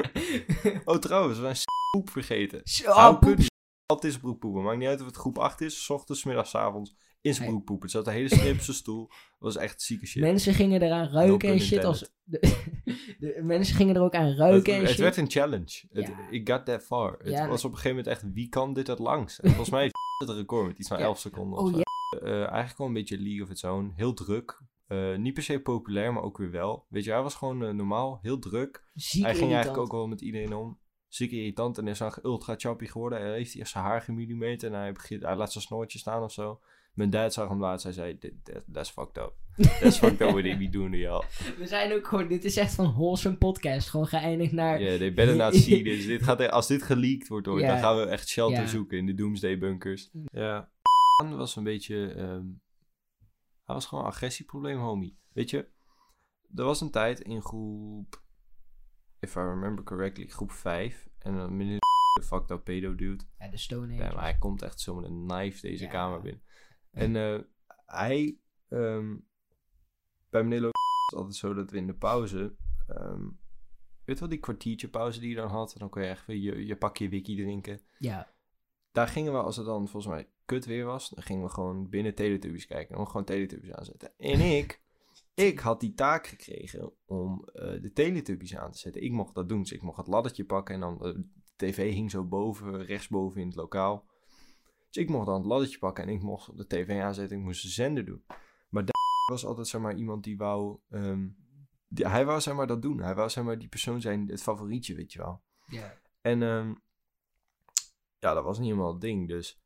oh, 0.86 0.96
trouwens, 0.98 1.40
poep 1.98 2.10
vergeten. 2.10 2.62
Hou 2.84 3.14
poep. 3.14 3.22
kunnen 3.22 3.46
altijd 3.86 4.04
in 4.04 4.10
zijn 4.20 4.22
broek 4.22 4.40
poepen. 4.40 4.64
Maakt 4.64 4.78
niet 4.78 4.88
uit 4.88 5.00
of 5.00 5.06
het 5.06 5.16
groep 5.16 5.38
8 5.38 5.62
is, 5.62 5.84
s 5.84 5.90
ochtends, 5.90 6.24
middags, 6.24 6.56
avonds. 6.56 6.96
In 7.22 7.34
zijn 7.34 7.44
Hey. 7.46 7.54
broek 7.54 7.66
poepen. 7.66 7.86
Het 7.86 7.96
zat 7.96 8.06
de 8.06 8.12
hele 8.12 8.28
strip 8.36 8.60
zijn 8.62 8.76
stoel. 8.78 9.08
Dat 9.08 9.18
was 9.40 9.56
echt 9.58 9.82
zieke 9.82 10.06
shit. 10.06 10.22
Mensen 10.22 10.54
gingen 10.54 10.82
eraan 10.82 11.08
ruiken 11.10 11.48
No 11.48 11.54
en 11.54 11.60
shit 11.60 11.84
als... 11.84 12.12
De, 12.24 12.40
de 13.20 13.40
mensen 13.44 13.76
gingen 13.76 13.96
er 13.96 14.02
ook 14.02 14.14
aan 14.16 14.36
ruiken 14.36 14.74
het, 14.74 14.82
en 14.82 14.88
het 14.88 14.90
shit. 14.90 15.00
werd 15.00 15.18
een 15.18 15.30
challenge. 15.32 15.88
Het, 15.92 16.12
it 16.30 16.50
got 16.50 16.66
that 16.66 16.84
far. 16.84 17.18
Het 17.24 17.48
was 17.48 17.66
op 17.66 17.72
een 17.72 17.78
gegeven 17.78 17.98
moment 17.98 18.08
echt, 18.08 18.34
wie 18.34 18.50
kan 18.50 18.74
dit 18.74 18.88
het 18.88 19.00
langst? 19.00 19.40
En 19.40 19.48
volgens 19.50 19.70
mij 19.70 19.92
het 20.26 20.30
record 20.30 20.68
met 20.68 20.80
iets 20.80 20.88
van 20.88 20.98
Ja. 20.98 21.04
11 21.04 21.20
seconden 21.20 21.60
of 21.60 21.66
Oh 21.66 21.72
zo. 21.74 21.78
ja, 21.78 21.82
Eh, 22.20 22.32
eigenlijk 22.48 22.78
wel 22.78 22.88
een 22.88 22.94
beetje 22.94 23.20
League 23.22 23.44
of 23.44 23.50
Its 23.50 23.64
Own. 23.64 23.94
Heel 23.96 24.14
druk. 24.14 24.62
Eh, 24.88 25.16
niet 25.16 25.34
per 25.34 25.44
se 25.44 25.60
populair, 25.60 26.14
maar 26.14 26.24
ook 26.24 26.38
weer 26.38 26.52
wel. 26.52 26.86
Weet 26.90 27.04
je, 27.04 27.12
hij 27.12 27.22
was 27.22 27.36
gewoon 27.36 27.64
eh, 27.66 27.74
normaal, 27.74 28.20
heel 28.22 28.40
druk. 28.40 28.84
ziek 28.94 29.22
hij 29.24 29.32
ging 29.36 29.52
irritant. 29.52 29.52
eigenlijk 29.54 29.84
ook 29.84 29.92
wel 29.92 30.08
met 30.08 30.22
iedereen 30.22 30.56
om. 30.56 30.80
Ziek 31.14 31.32
irritant 31.32 31.78
en 31.78 31.88
is 31.88 31.98
dan 31.98 32.14
ultra 32.24 32.54
choppy 32.58 32.86
geworden. 32.86 33.20
Hij 33.22 33.32
heeft 33.32 33.56
eerst 33.56 33.72
zijn 33.72 33.84
haar 33.84 34.02
gemillimeter 34.02 34.74
en 34.74 34.80
hij, 34.80 34.94
begint, 34.94 35.24
hij 35.24 35.36
laat 35.36 35.52
zijn 35.52 35.64
snoortje 35.64 36.00
staan 36.00 36.24
of 36.24 36.32
zo. 36.32 36.60
Mijn 36.94 37.10
dad 37.10 37.34
zag 37.34 37.50
hem 37.50 37.60
laatst, 37.60 37.84
hij 37.84 37.94
zei, 37.94 38.18
"Dit- 38.20 38.34
that- 38.46 38.64
that's 38.72 38.90
fucked 38.90 39.18
up. 39.18 39.34
That's 39.80 39.98
fucked 39.98 40.22
up 40.22 40.30
what 40.30 40.44
they 40.44 40.58
be 40.58 40.70
doing 40.70 40.92
to 40.92 40.98
y'all. 40.98 41.24
We 41.60 41.68
zijn 41.68 41.92
ook 41.94 42.08
gewoon, 42.08 42.28
dit 42.28 42.44
is 42.44 42.58
echt 42.58 42.74
van 42.76 42.94
wholesome 42.94 43.36
podcast. 43.38 43.90
Gewoon 43.90 44.08
geëindigd 44.08 44.52
naar... 44.52 44.82
Yeah, 44.82 44.98
they 44.98 45.14
better 45.14 45.36
not 45.36 45.56
see 45.56 45.84
this. 45.90 46.06
dit 46.06 46.24
gaat, 46.24 46.50
als 46.50 46.68
dit 46.68 46.84
geleakt 46.84 47.28
wordt, 47.28 47.48
ooit, 47.48 47.64
Ja. 47.64 47.68
dan 47.72 47.80
gaan 47.80 47.98
we 47.98 48.06
echt 48.06 48.28
shelter 48.28 48.60
Ja. 48.62 48.68
zoeken 48.68 48.98
in 48.98 49.06
de 49.06 49.14
Doomsday 49.14 49.58
bunkers. 49.58 50.10
Ja. 50.32 50.70
was 51.30 51.56
een 51.56 51.64
beetje... 51.64 52.14
ehm, 52.14 52.46
hij 53.66 53.76
was 53.76 53.86
gewoon 53.86 54.04
een 54.04 54.10
agressieprobleem, 54.10 54.78
homie. 54.80 55.18
Weet 55.34 55.50
je, 55.50 55.58
er 56.56 56.64
was 56.64 56.82
een 56.82 56.92
tijd 56.92 57.20
in 57.20 57.42
groep... 57.42 58.23
If 59.24 59.36
I 59.36 59.40
remember 59.40 59.84
correctly, 59.84 60.28
groep 60.28 60.52
5. 60.52 61.10
En 61.20 61.36
dan 61.36 61.58
meneer 61.58 61.80
de 62.20 62.26
fucked 62.32 62.52
up 62.52 62.64
pedo 62.64 62.96
dude. 62.96 63.24
Ja, 63.40 63.48
de 63.48 63.58
Stone 63.58 63.94
Ja, 63.94 64.14
maar 64.14 64.24
hij 64.24 64.38
komt 64.38 64.62
echt 64.62 64.80
zo 64.80 64.96
met 64.96 65.06
een 65.10 65.28
knife 65.28 65.62
deze 65.62 65.84
Ja. 65.84 65.90
kamer 65.90 66.22
binnen. 66.22 66.42
En 66.92 67.16
eh, 67.16 67.40
hij... 67.86 68.38
ehm, 68.70 69.16
bij 70.30 70.44
meneer 70.44 70.70
is 71.12 71.16
altijd 71.18 71.36
zo 71.36 71.54
dat 71.54 71.72
we 71.72 71.78
in 71.78 71.88
de 71.88 71.94
pauze... 71.96 72.56
ehm, 72.88 73.22
weet 74.06 74.16
je 74.16 74.20
wel, 74.20 74.30
die 74.30 74.40
kwartiertje 74.40 74.88
pauze 74.90 75.20
die 75.20 75.30
je 75.30 75.36
dan 75.36 75.50
had? 75.50 75.74
En 75.74 75.80
dan 75.80 75.90
kon 75.90 76.02
je 76.02 76.08
echt 76.08 76.26
weer 76.26 76.38
je, 76.38 76.66
je 76.66 76.76
pakje 76.78 77.10
wiki 77.10 77.36
drinken. 77.36 77.80
Ja, 78.00 78.34
Daar 78.92 79.08
gingen 79.08 79.32
we, 79.34 79.38
als 79.42 79.58
het 79.58 79.66
dan 79.66 79.88
volgens 79.88 80.14
mij 80.14 80.30
kut 80.46 80.66
weer 80.66 80.86
was... 80.86 81.10
dan 81.10 81.24
gingen 81.24 81.44
we 81.44 81.50
gewoon 81.50 81.90
binnen 81.90 82.16
Teletubbies 82.16 82.68
kijken. 82.68 82.98
En 82.98 83.08
gewoon 83.08 83.24
Teletubbies 83.26 83.72
aanzetten. 83.72 84.18
En 84.18 84.40
ik... 84.40 84.82
Ik 85.34 85.60
had 85.60 85.80
die 85.80 85.94
taak 85.94 86.28
gekregen 86.28 86.94
om 87.06 87.46
eh, 87.54 87.82
de 87.82 87.92
Teletubbies 87.94 88.56
aan 88.56 88.72
te 88.72 88.78
zetten. 88.78 89.02
Ik 89.04 89.12
mocht 89.12 89.36
dat 89.36 89.50
doen. 89.50 89.60
Dus 89.62 89.72
ik 89.72 89.82
mocht 89.82 89.98
het 89.98 90.08
laddertje 90.08 90.46
pakken 90.46 90.76
en 90.76 90.82
dan... 90.82 90.94
eh, 91.06 91.14
de 91.14 91.26
tv 91.56 91.94
hing 91.94 92.12
zo 92.12 92.24
boven, 92.24 92.86
rechtsboven 92.86 93.42
in 93.42 93.48
het 93.48 93.56
lokaal. 93.56 94.06
Dus 94.90 95.04
ik 95.04 95.10
mocht 95.10 95.26
dan 95.26 95.36
het 95.36 95.46
laddertje 95.46 95.78
pakken 95.78 96.04
en 96.04 96.10
ik 96.10 96.22
mocht 96.22 96.58
de 96.58 96.68
tv 96.68 97.02
aanzetten. 97.02 97.38
Ik 97.38 97.44
moest 97.44 97.62
de 97.62 97.68
zender 97.70 98.06
doen. 98.06 98.24
Maar 98.70 98.86
daar 98.86 99.02
was 99.32 99.46
altijd 99.46 99.68
zeg 99.68 99.82
maar 99.82 99.96
iemand 99.96 100.24
die 100.24 100.38
wou... 100.38 100.80
ehm, 100.90 101.28
die- 101.88 102.08
hij 102.08 102.26
wou 102.26 102.42
zeg 102.42 102.56
maar 102.56 102.68
dat 102.68 102.82
doen. 102.82 103.02
Hij 103.02 103.16
wou 103.16 103.30
zeg 103.30 103.44
maar 103.44 103.60
die 103.60 103.68
persoon 103.68 104.02
zijn, 104.02 104.28
het 104.28 104.42
favorietje, 104.44 104.96
weet 104.96 105.14
je 105.14 105.20
wel. 105.20 105.42
ja. 105.68 105.98
En 106.22 106.44
ehm, 106.44 106.74
ja, 108.20 108.34
dat 108.34 108.44
was 108.44 108.58
niet 108.60 108.68
helemaal 108.68 108.92
het 108.92 109.02
ding. 109.02 109.28
Dus 109.28 109.62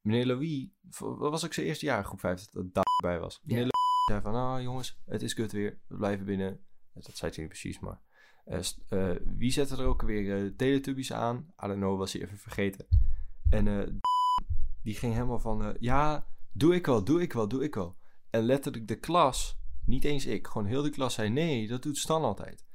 meneer 0.00 0.26
Louis, 0.26 0.68
dat 0.98 1.18
was 1.18 1.44
ook 1.44 1.52
zijn 1.52 1.66
eerste 1.66 1.84
jaar 1.86 2.04
groep 2.04 2.20
5 2.20 2.44
dat 2.44 2.64
dat 2.72 2.84
daarbij 3.00 3.20
was. 3.20 3.40
Meneer 3.42 3.64
Ja. 3.64 3.70
Zei 4.06 4.20
van, 4.20 4.32
nou 4.32 4.62
jongens, 4.62 5.00
het 5.04 5.22
is 5.22 5.34
kut 5.34 5.52
weer. 5.52 5.78
We 5.86 5.96
blijven 5.96 6.26
binnen. 6.26 6.60
Dat 6.92 7.16
zei 7.16 7.32
hij 7.34 7.40
niet 7.40 7.52
precies, 7.52 7.78
maar... 7.78 8.00
eh, 8.44 9.10
eh, 9.10 9.16
wie 9.24 9.50
zette 9.50 9.76
er 9.76 9.86
ook 9.86 10.02
weer 10.02 10.44
eh 10.44 10.50
Teletubbies 10.56 11.12
aan? 11.12 11.36
I 11.36 11.66
don't 11.66 11.78
know, 11.78 11.98
was 11.98 12.12
hij 12.12 12.22
even 12.22 12.38
vergeten. 12.38 12.86
En 13.50 14.00
die 14.82 14.94
ging 14.94 15.12
helemaal 15.12 15.38
van, 15.38 15.76
ja, 15.80 16.26
doe 16.52 16.74
ik 16.74 16.86
wel, 16.86 17.04
doe 17.04 17.22
ik 17.22 17.32
wel, 17.32 17.48
doe 17.48 17.64
ik 17.64 17.74
wel. 17.74 17.96
En 18.30 18.42
letterlijk 18.42 18.88
de 18.88 18.98
klas, 18.98 19.58
niet 19.84 20.04
eens 20.04 20.26
ik, 20.26 20.46
gewoon 20.46 20.66
heel 20.66 20.82
de 20.82 20.90
klas 20.90 21.14
zei, 21.14 21.28
nee, 21.28 21.68
dat 21.68 21.82
doet 21.82 21.98
Stan 21.98 22.22
altijd. 22.22 22.65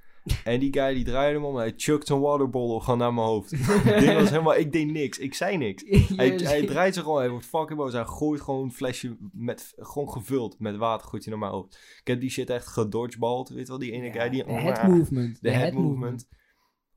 En 0.43 0.59
die 0.59 0.73
guy 0.73 0.93
die 0.93 1.03
draaide 1.03 1.35
hem 1.39 1.45
om, 1.47 1.55
hij 1.55 1.73
chucked 1.75 2.09
een 2.09 2.19
waterbottle 2.19 2.79
gewoon 2.79 2.99
naar 2.99 3.13
mijn 3.13 3.27
hoofd. 3.27 3.49
Dit 3.99 4.13
was 4.13 4.29
helemaal, 4.29 4.55
ik 4.55 4.71
deed 4.71 4.91
niks, 4.91 5.19
ik 5.19 5.33
zei 5.33 5.57
niks. 5.57 5.83
Hij, 6.15 6.29
Jezus. 6.29 6.47
hij 6.47 6.65
draait 6.65 6.93
zich 6.93 7.03
gewoon, 7.03 7.19
hij 7.19 7.29
wordt 7.29 7.45
fucking 7.45 7.79
boos. 7.79 7.93
Hij 7.93 8.05
gooit 8.05 8.41
gewoon 8.41 8.63
een 8.63 8.71
flesje 8.71 9.17
met, 9.31 9.73
gewoon 9.75 10.11
gevuld 10.11 10.59
met 10.59 10.75
water, 10.75 11.07
gooit 11.07 11.23
hij 11.23 11.31
naar 11.31 11.41
mijn 11.41 11.51
hoofd. 11.51 11.73
Ik 11.99 12.07
heb 12.07 12.19
die 12.19 12.29
shit 12.29 12.49
echt 12.49 12.67
gedodgeballed, 12.67 13.49
weet 13.49 13.67
wel, 13.67 13.79
die 13.79 13.91
ene 13.91 14.05
Ja, 14.05 14.11
guy 14.11 14.29
die... 14.29 14.43
de 14.45 14.51
head 14.51 14.87
movement. 14.87 15.41
De 15.41 15.51
head 15.51 15.73
movement. 15.73 16.27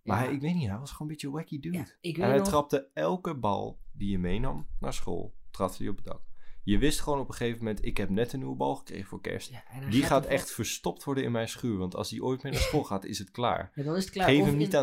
Maar 0.02 0.24
Ja. 0.24 0.30
ik 0.30 0.40
weet 0.40 0.54
niet, 0.54 0.68
hij 0.68 0.78
was 0.78 0.90
gewoon 0.90 1.06
een 1.06 1.12
beetje 1.12 1.30
wacky 1.30 1.60
dude. 1.60 1.76
Ja, 2.00 2.12
en 2.12 2.20
hij 2.28 2.36
nog... 2.38 2.46
trapte 2.46 2.88
elke 2.94 3.34
bal 3.34 3.78
die 3.92 4.10
je 4.10 4.18
meenam 4.18 4.66
naar 4.80 4.92
school, 4.92 5.34
trapte 5.50 5.82
hij 5.82 5.88
op 5.90 5.96
het 5.96 6.04
dak. 6.04 6.20
Je 6.64 6.78
wist 6.78 7.00
gewoon 7.00 7.18
op 7.18 7.28
een 7.28 7.34
gegeven 7.34 7.58
moment, 7.64 7.84
ik 7.84 7.96
heb 7.96 8.08
net 8.08 8.32
een 8.32 8.38
nieuwe 8.38 8.56
bal 8.56 8.74
gekregen 8.74 9.06
voor 9.06 9.20
kerst. 9.20 9.50
Ja, 9.50 9.62
Die 9.90 10.02
gaat 10.02 10.26
echt 10.26 10.50
verstopt 10.52 11.04
worden 11.04 11.24
in 11.24 11.32
mijn 11.32 11.48
schuur, 11.48 11.76
want 11.78 11.94
als 11.96 12.08
die 12.08 12.24
ooit 12.24 12.42
meer 12.42 12.52
naar 12.52 12.60
school 12.70 12.84
gaat, 12.84 13.04
is 13.04 13.18
het 13.18 13.30
klaar. 13.30 13.72
Ja, 13.74 13.82
dan 13.82 13.96
is 13.96 14.04
het 14.04 14.12
klaar. 14.12 14.28
Geef 14.28 14.40
of 14.40 14.46
hem 14.46 14.56
niet 14.56 14.72
in, 14.72 14.76
aan 14.76 14.82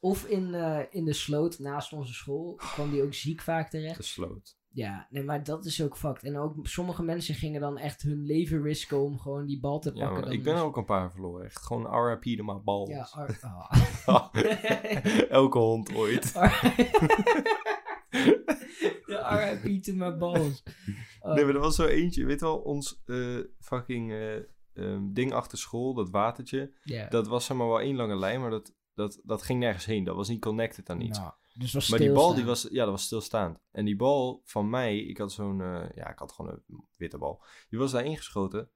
Of 0.00 0.24
in, 0.26 0.54
eh, 0.54 0.80
in 0.90 1.04
de 1.04 1.12
sloot 1.12 1.58
naast 1.58 1.92
onze 1.92 2.12
school 2.14 2.54
kwam 2.54 2.90
die 2.90 3.02
ook 3.02 3.14
ziek 3.14 3.40
vaak 3.40 3.70
terecht. 3.70 3.96
de 3.96 4.02
sloot. 4.02 4.56
Ja, 4.68 5.06
nee, 5.10 5.22
maar 5.22 5.44
dat 5.44 5.64
is 5.64 5.82
ook 5.82 5.96
fucked. 5.96 6.22
En 6.22 6.38
ook 6.38 6.54
sommige 6.66 7.02
mensen 7.02 7.34
gingen 7.34 7.60
dan 7.60 7.78
echt 7.78 8.02
hun 8.02 8.24
leven 8.26 8.62
risken 8.62 9.00
om 9.02 9.18
gewoon 9.18 9.46
die 9.46 9.60
bal 9.60 9.78
te 9.80 9.88
Ja, 9.88 9.94
pakken. 9.94 10.12
maar 10.14 10.22
dan 10.24 10.32
ik 10.32 10.42
ben 10.42 10.54
er 10.54 10.62
ook 10.62 10.76
een 10.76 10.84
paar 10.84 11.10
verloren. 11.12 11.44
Echt 11.44 11.62
gewoon 11.62 12.06
RIP 12.06 12.22
de 12.36 12.42
maar 12.42 12.62
bal. 12.62 12.88
Ja, 12.88 13.08
ah. 14.04 14.34
Elke 15.28 15.58
hond 15.58 15.94
ooit. 15.94 16.32
De 19.06 19.58
RIP 19.62 19.82
to 19.82 19.92
my 19.94 20.16
balls. 20.16 20.62
Oh, 21.26 21.34
Nee, 21.34 21.44
maar 21.44 21.54
er 21.54 21.60
was 21.60 21.76
zo 21.76 21.86
eentje. 21.86 22.24
Weet 22.24 22.40
wel, 22.40 22.58
ons 22.58 23.02
eh, 23.04 23.38
fucking 23.58 24.12
eh, 24.12 24.36
ehm, 24.72 25.12
ding 25.12 25.32
achter 25.32 25.58
school, 25.58 25.94
dat 25.94 26.10
watertje. 26.10 26.72
Dat 27.08 27.26
was 27.26 27.44
zeg 27.44 27.56
maar 27.56 27.66
wel 27.66 27.80
één 27.80 27.96
lange 27.96 28.16
lijn, 28.16 28.40
maar 28.40 28.50
dat, 28.50 28.74
dat, 28.94 29.20
dat 29.24 29.42
ging 29.42 29.60
nergens 29.60 29.84
heen. 29.84 30.04
Dat 30.04 30.16
was 30.16 30.28
niet 30.28 30.40
connected 30.40 30.90
aan 30.90 31.00
iets. 31.00 31.18
Nou, 31.18 31.32
dus 31.58 31.72
was 31.72 31.88
maar 31.88 31.98
die 31.98 32.12
bal, 32.12 32.34
die 32.34 32.44
was, 32.44 32.66
ja, 32.70 32.82
dat 32.82 32.92
was 32.92 33.02
stilstaand. 33.02 33.58
En 33.70 33.84
die 33.84 33.96
bal 33.96 34.42
van 34.44 34.70
mij, 34.70 34.98
ik 34.98 35.18
had 35.18 35.32
zo'n, 35.32 35.60
eh, 35.60 35.88
ja, 35.94 36.10
ik 36.10 36.18
had 36.18 36.32
gewoon 36.32 36.50
een 36.50 36.84
witte 36.96 37.18
bal. 37.18 37.44
Die 37.68 37.78
was 37.78 37.92
daar 37.92 38.04
ingeschoten. 38.04 38.70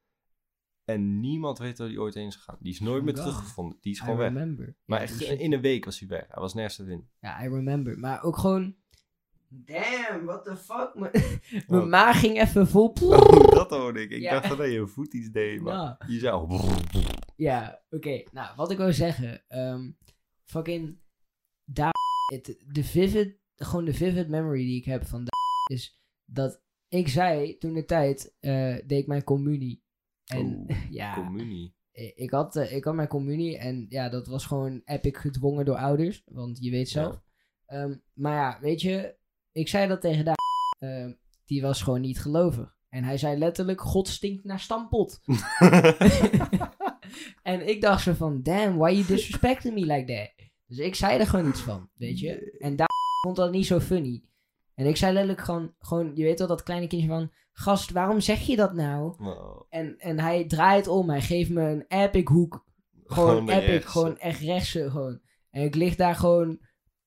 En 0.84 1.20
niemand 1.20 1.58
weet 1.58 1.78
waar 1.78 1.88
die 1.88 2.00
ooit 2.00 2.14
heen 2.14 2.26
is 2.26 2.36
gegaan. 2.36 2.56
Die 2.60 2.72
is 2.72 2.80
nooit 2.80 3.04
meer 3.04 3.16
God. 3.16 3.22
teruggevonden. 3.22 3.78
Die 3.80 3.92
is 3.92 3.98
I 3.98 4.02
gewoon 4.02 4.16
weg. 4.16 4.28
remember. 4.28 4.76
Maar 4.84 4.98
Ja, 4.98 5.04
echt 5.04 5.20
in 5.20 5.52
een 5.52 5.60
week 5.60 5.84
was 5.84 5.98
hij 5.98 6.08
weg. 6.08 6.24
Hij 6.28 6.40
was 6.40 6.54
nergens 6.54 6.76
vinden. 6.76 7.10
Ja, 7.20 7.44
I 7.44 7.48
remember. 7.48 7.98
Maar 7.98 8.22
ook 8.22 8.36
gewoon... 8.36 8.76
Damn, 9.52 10.24
what 10.24 10.44
the 10.44 10.56
fuck? 10.56 10.90
Mijn 10.94 11.12
Wat? 11.12 11.68
mijn 11.68 11.88
maag 11.88 12.20
ging 12.20 12.40
even 12.40 12.66
vol... 12.68 12.92
Oh, 13.02 13.50
dat 13.60 13.70
hoorde 13.70 14.00
ik. 14.02 14.10
Ik 14.10 14.20
Ja. 14.20 14.40
dacht 14.40 14.56
dat 14.56 14.70
je 14.72 14.86
voet 14.86 15.14
iets 15.14 15.30
deed, 15.30 15.60
maar 15.60 15.74
Ja. 15.74 15.98
je 16.06 16.18
zei 16.18 16.32
al... 16.32 16.48
Ja, 17.36 17.82
oké. 17.90 18.22
Nou, 18.32 18.56
wat 18.56 18.70
ik 18.70 18.76
wil 18.76 18.92
zeggen. 18.92 19.42
ehm, 19.48 19.90
fucking... 20.44 20.98
Daar... 21.64 21.92
De 22.72 22.84
vivid... 22.84 23.38
Gewoon 23.56 23.84
de 23.84 23.94
vivid 23.94 24.28
memory 24.28 24.64
die 24.64 24.76
ik 24.76 24.84
heb 24.84 25.04
van 25.06 25.18
daar 25.24 25.76
is 25.78 26.00
dat 26.24 26.62
ik 26.88 27.08
zei 27.08 27.58
toen 27.58 27.74
de 27.74 27.84
tijd 27.84 28.36
eh, 28.40 28.76
deed 28.86 28.92
ik 29.00 29.06
mijn 29.06 29.24
communie. 29.24 29.82
En 30.24 30.64
Oh, 30.68 30.76
ja, 30.90 31.14
Communie. 31.14 31.74
ik 32.14 32.30
had, 32.30 32.56
eh, 32.56 32.72
ik 32.76 32.84
had 32.84 32.94
mijn 32.94 33.08
communie 33.08 33.58
en 33.58 33.86
ja, 33.88 34.08
dat 34.08 34.26
was 34.26 34.46
gewoon 34.46 34.82
epic 34.84 35.16
gedwongen 35.18 35.64
door 35.64 35.76
ouders. 35.76 36.22
Want 36.26 36.58
je 36.64 36.70
weet 36.70 36.88
zelf. 36.88 37.20
Ehm, 37.66 37.96
maar 38.12 38.34
ja, 38.34 38.58
weet 38.60 38.80
je, 38.80 39.16
ik 39.52 39.68
zei 39.68 39.88
dat 39.88 40.00
tegen 40.00 40.24
daar. 40.24 40.36
ehm, 40.78 41.12
die 41.44 41.62
was 41.62 41.82
gewoon 41.82 42.00
niet 42.00 42.20
gelovig. 42.20 42.78
En 42.88 43.04
hij 43.04 43.18
zei 43.18 43.38
letterlijk, 43.38 43.80
God 43.80 44.08
stinkt 44.08 44.44
naar 44.44 44.60
stampot. 44.60 45.20
en 47.42 47.68
ik 47.68 47.80
dacht 47.80 48.02
zo 48.02 48.12
van, 48.12 48.42
damn, 48.42 48.76
why 48.76 48.90
you 48.90 49.06
disrespecting 49.06 49.74
me 49.74 49.86
like 49.86 50.12
that? 50.14 50.46
Dus 50.66 50.78
ik 50.78 50.94
zei 50.94 51.18
er 51.18 51.26
gewoon 51.26 51.48
iets 51.48 51.60
van, 51.60 51.88
weet 51.94 52.18
je. 52.18 52.56
En 52.58 52.76
daar 52.76 52.88
vond 53.20 53.36
dat 53.36 53.52
niet 53.52 53.66
zo 53.66 53.80
funny. 53.80 54.22
En 54.74 54.86
ik 54.86 54.96
zei 54.96 55.12
letterlijk 55.12 55.44
gewoon, 55.44 55.74
gewoon 55.78 56.10
je 56.14 56.22
weet 56.22 56.38
wel 56.38 56.48
dat 56.48 56.62
kleine 56.62 56.86
kindje 56.86 57.08
van, 57.08 57.32
gast, 57.52 57.90
waarom 57.90 58.20
zeg 58.20 58.40
je 58.40 58.56
dat 58.56 58.74
nou? 58.74 59.14
Wow. 59.18 59.66
En, 59.68 59.98
en 59.98 60.20
hij 60.20 60.46
draait 60.46 60.88
om, 60.88 61.10
hij 61.10 61.20
geeft 61.20 61.50
me 61.50 61.62
een 61.62 61.84
epic 61.88 62.28
hoek. 62.28 62.64
Gewoon 63.04 63.46
de 63.46 63.52
epic, 63.52 63.66
rechtse. 63.66 63.88
gewoon 63.88 64.18
echt 64.18 64.40
rechtse, 64.40 64.90
gewoon. 64.90 65.20
En 65.50 65.62
ik 65.62 65.74
lig 65.74 65.96
daar 65.96 66.14
gewoon 66.14 66.60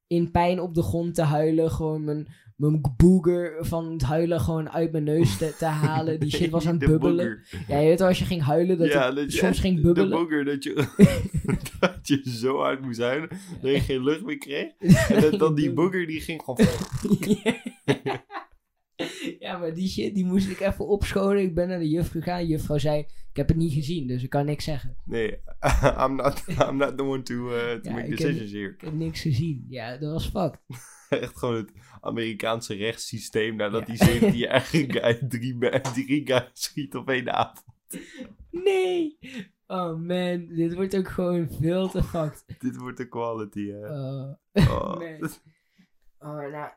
in 0.08 0.32
pijn 0.32 0.60
op 0.60 0.74
de 0.76 0.82
grond 0.84 1.16
te 1.16 1.22
huilen, 1.22 1.72
gewoon 1.72 2.04
mijn, 2.04 2.28
mijn 2.56 2.82
booger 2.98 3.66
van 3.66 3.92
het 3.92 4.02
huilen 4.02 4.40
gewoon 4.42 4.70
uit 4.70 4.92
mijn 4.92 5.04
neus 5.04 5.38
te, 5.38 5.56
te 5.58 5.66
halen. 5.66 6.20
Die 6.20 6.32
shit 6.32 6.50
was 6.50 6.66
aan 6.68 6.72
het 6.78 6.80
De 6.82 6.88
bubbelen. 6.88 7.16
booger. 7.26 7.66
Ja, 7.68 7.80
je 7.80 7.88
weet 7.88 8.00
wel, 8.00 8.08
als 8.08 8.20
je 8.20 8.26
ging 8.26 8.42
huilen, 8.42 8.78
dat 8.78 8.88
ja, 8.92 9.12
dat 9.12 9.32
soms 9.32 9.60
ging 9.60 9.76
De 9.76 9.82
bubbelen. 9.82 10.10
booger, 10.10 10.46
dat 10.46 10.64
je, 10.64 10.74
dat 11.80 12.00
je 12.08 12.22
zo 12.26 12.58
hard 12.58 12.82
moest 12.82 13.00
huilen, 13.00 13.30
dat 13.62 13.72
je 13.72 13.80
geen 13.80 14.04
lucht 14.04 14.24
meer 14.26 14.38
kreeg. 14.38 14.68
En 15.10 15.22
dat, 15.22 15.40
dan 15.40 15.56
die 15.56 15.74
booger, 15.74 16.08
die 16.08 16.22
ging 16.22 16.42
gewoon... 16.46 16.66
ja, 18.04 18.23
maar 19.58 19.74
die 19.74 19.88
shit, 19.88 20.16
die 20.16 20.26
moest 20.26 20.50
ik 20.50 20.60
even 20.60 20.88
opschonen. 20.88 21.42
Ik 21.42 21.56
ben 21.56 21.68
naar 21.68 21.80
de 21.80 21.90
juf 21.90 22.10
gegaan. 22.10 22.40
De 22.40 22.48
juffrouw 22.48 22.78
zei, 22.78 23.00
ik 23.00 23.36
heb 23.38 23.48
het 23.48 23.58
niet 23.58 23.74
gezien, 23.74 24.08
dus 24.08 24.24
ik 24.24 24.30
kan 24.30 24.46
niks 24.46 24.64
zeggen. 24.64 24.96
Nee, 25.06 25.30
I'm 26.04 26.16
not, 26.16 26.44
I'm 26.48 26.78
not 26.78 26.98
the 26.98 27.04
one 27.04 27.22
to, 27.24 27.34
uh, 27.50 27.72
to 27.74 27.90
Ja, 27.90 27.92
make 27.96 28.08
heb- 28.08 28.18
decisions 28.18 28.52
here. 28.52 28.70
Ik 28.74 28.82
heb 28.82 28.94
niks 28.94 29.22
gezien. 29.22 29.66
Ja, 29.70 29.98
dat 29.98 30.12
was 30.12 30.30
fucked. 30.30 30.60
Echt 31.10 31.38
gewoon 31.38 31.56
het 31.56 31.72
Amerikaanse 32.02 32.74
rechtssysteem, 32.76 33.56
nadat 33.56 33.88
Ja. 33.88 33.94
die 34.06 34.20
17-jarige 34.20 34.86
guy 35.00 35.14
drie, 35.28 35.58
drie 35.82 36.28
guys 36.28 36.50
schiet 36.54 36.96
op 36.96 37.10
één 37.10 37.34
avond. 37.34 37.64
Nee! 38.52 39.18
Oh 39.68 40.00
man, 40.00 40.48
dit 40.48 40.74
wordt 40.74 40.96
ook 40.96 41.08
gewoon 41.10 41.48
veel 41.62 41.90
te 41.90 42.04
fucked. 42.04 42.46
Dit 42.60 42.78
wordt 42.78 42.98
de 42.98 43.08
quality, 43.08 43.68
hè. 43.70 43.90
Oh, 43.90 44.32
Oh. 44.54 44.98
man. 45.00 45.30
Oh, 46.20 46.52
nou, 46.52 46.70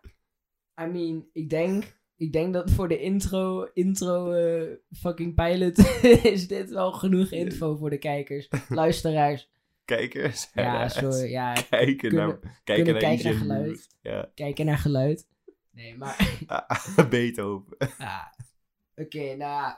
I 0.82 0.92
mean, 0.92 1.26
ik 1.32 1.50
denk, 1.50 1.95
ik 2.16 2.32
denk 2.32 2.52
dat 2.54 2.70
voor 2.70 2.88
de 2.88 3.00
intro, 3.00 3.68
intro 3.72 4.32
eh, 4.32 4.76
fucking 4.92 5.34
pilot 5.34 5.78
is 6.32 6.48
dit 6.48 6.70
wel 6.70 6.92
genoeg 6.92 7.30
info 7.30 7.76
voor 7.76 7.90
de 7.90 7.98
kijkers, 7.98 8.48
luisteraars. 8.68 9.48
Kijkers. 9.84 10.50
Ja, 10.54 10.88
sorry, 10.88 11.30
ja, 11.30 11.52
Kijken 11.70 11.96
kunnen- 11.96 12.26
naar, 12.28 12.60
kijken 12.64 12.92
naar 12.92 13.02
kijken 13.02 13.24
naar 13.24 13.32
Easy 13.32 13.38
geluid. 13.38 13.88
Ja, 14.00 14.30
kijken 14.34 14.66
naar 14.66 14.78
geluid. 14.78 15.28
Nee, 15.70 15.96
maar, 15.96 16.38
Beethoven. 17.10 17.76
ja. 17.98 18.34
Oké, 18.94 19.34
nou, 19.36 19.74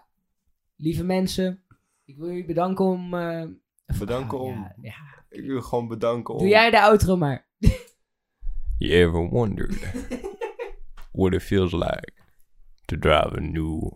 lieve 0.76 1.04
mensen, 1.04 1.62
ik 2.04 2.16
wil 2.16 2.26
jullie 2.28 2.44
bedanken 2.44 2.84
om... 2.84 3.14
eh, 3.14 3.44
Bedanken 3.98 4.38
ah, 4.38 4.44
om... 4.44 4.54
Ja, 4.60 4.74
ja. 4.82 5.24
Ik 5.28 5.44
wil 5.46 5.62
gewoon 5.62 5.88
bedanken 5.88 6.34
om... 6.34 6.40
Doe 6.40 6.48
jij 6.48 6.70
de 6.70 6.80
outro 6.80 7.16
maar. 7.16 7.46
You 8.78 8.92
ever 8.92 9.28
wondered 9.28 9.78
what 11.12 11.32
it 11.34 11.42
feels 11.42 11.72
like 11.72 12.12
to 12.88 12.96
drive 12.98 13.36
a 13.36 13.40
new 13.40 13.90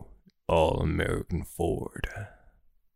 all-American 0.44 1.44
Ford? 1.46 2.08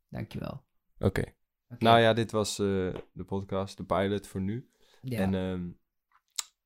Dankjewel. 0.08 0.64
Oké. 0.98 1.20
Oké. 1.68 1.84
Nou 1.84 2.00
ja, 2.00 2.12
dit 2.12 2.30
was 2.30 2.58
eh, 2.58 2.66
de 3.12 3.24
podcast, 3.26 3.76
de 3.76 3.84
pilot 3.84 4.26
voor 4.26 4.40
nu. 4.40 4.70
Ja. 5.00 5.18
En 5.20 5.34
ehm, 5.34 5.68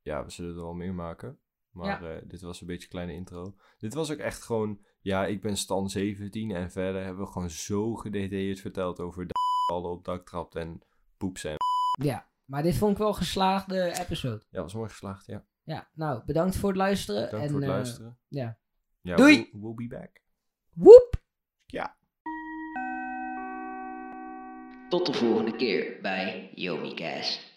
ja, 0.02 0.24
we 0.24 0.30
zullen 0.30 0.56
er 0.56 0.62
wel 0.62 0.74
meer 0.74 0.94
maken. 0.94 1.38
Maar 1.70 2.02
Ja. 2.02 2.10
eh, 2.16 2.22
dit 2.28 2.40
was 2.40 2.60
een 2.60 2.66
beetje 2.66 2.82
een 2.82 2.88
kleine 2.90 3.12
intro. 3.12 3.54
Dit 3.78 3.94
was 3.94 4.12
ook 4.12 4.18
echt 4.18 4.42
gewoon... 4.42 4.84
Ja, 5.00 5.26
ik 5.26 5.40
ben 5.40 5.56
Stan 5.56 5.88
17 5.88 6.50
en 6.50 6.70
verder 6.70 7.04
hebben 7.04 7.24
we 7.24 7.32
gewoon 7.32 7.50
zo 7.50 7.94
gedetailleerd 7.94 8.60
verteld 8.60 9.00
over 9.00 9.26
de 9.26 9.32
ballen 9.72 9.90
op 9.90 10.04
daktrap 10.04 10.54
en 10.54 10.80
poeps 11.16 11.44
en... 11.44 11.54
Ja, 12.04 12.28
maar 12.44 12.62
dit 12.62 12.76
vond 12.76 12.92
ik 12.92 12.98
wel 12.98 13.08
een 13.08 13.14
geslaagde 13.14 13.98
episode. 14.00 14.42
Ja, 14.50 14.62
was 14.62 14.74
mooi 14.74 14.88
geslaagd, 14.88 15.26
ja. 15.26 15.44
Ja, 15.62 15.90
nou, 15.94 16.24
bedankt 16.24 16.56
voor 16.56 16.68
het 16.68 16.78
luisteren. 16.78 17.30
Dank 17.30 17.42
en, 17.42 17.50
voor 17.50 17.60
het 17.60 17.68
eh, 17.68 17.74
luisteren. 17.74 18.18
ja. 18.28 18.58
Ja, 19.02 19.16
Doei! 19.16 19.48
We'll, 19.52 19.62
we'll 19.62 19.88
be 19.88 19.96
back. 19.96 20.20
Woep! 20.74 21.22
Ja. 21.66 21.96
Tot 24.88 25.06
de 25.06 25.12
volgende 25.12 25.56
keer 25.56 25.98
bij 26.02 26.50
Yomicast. 26.54 27.49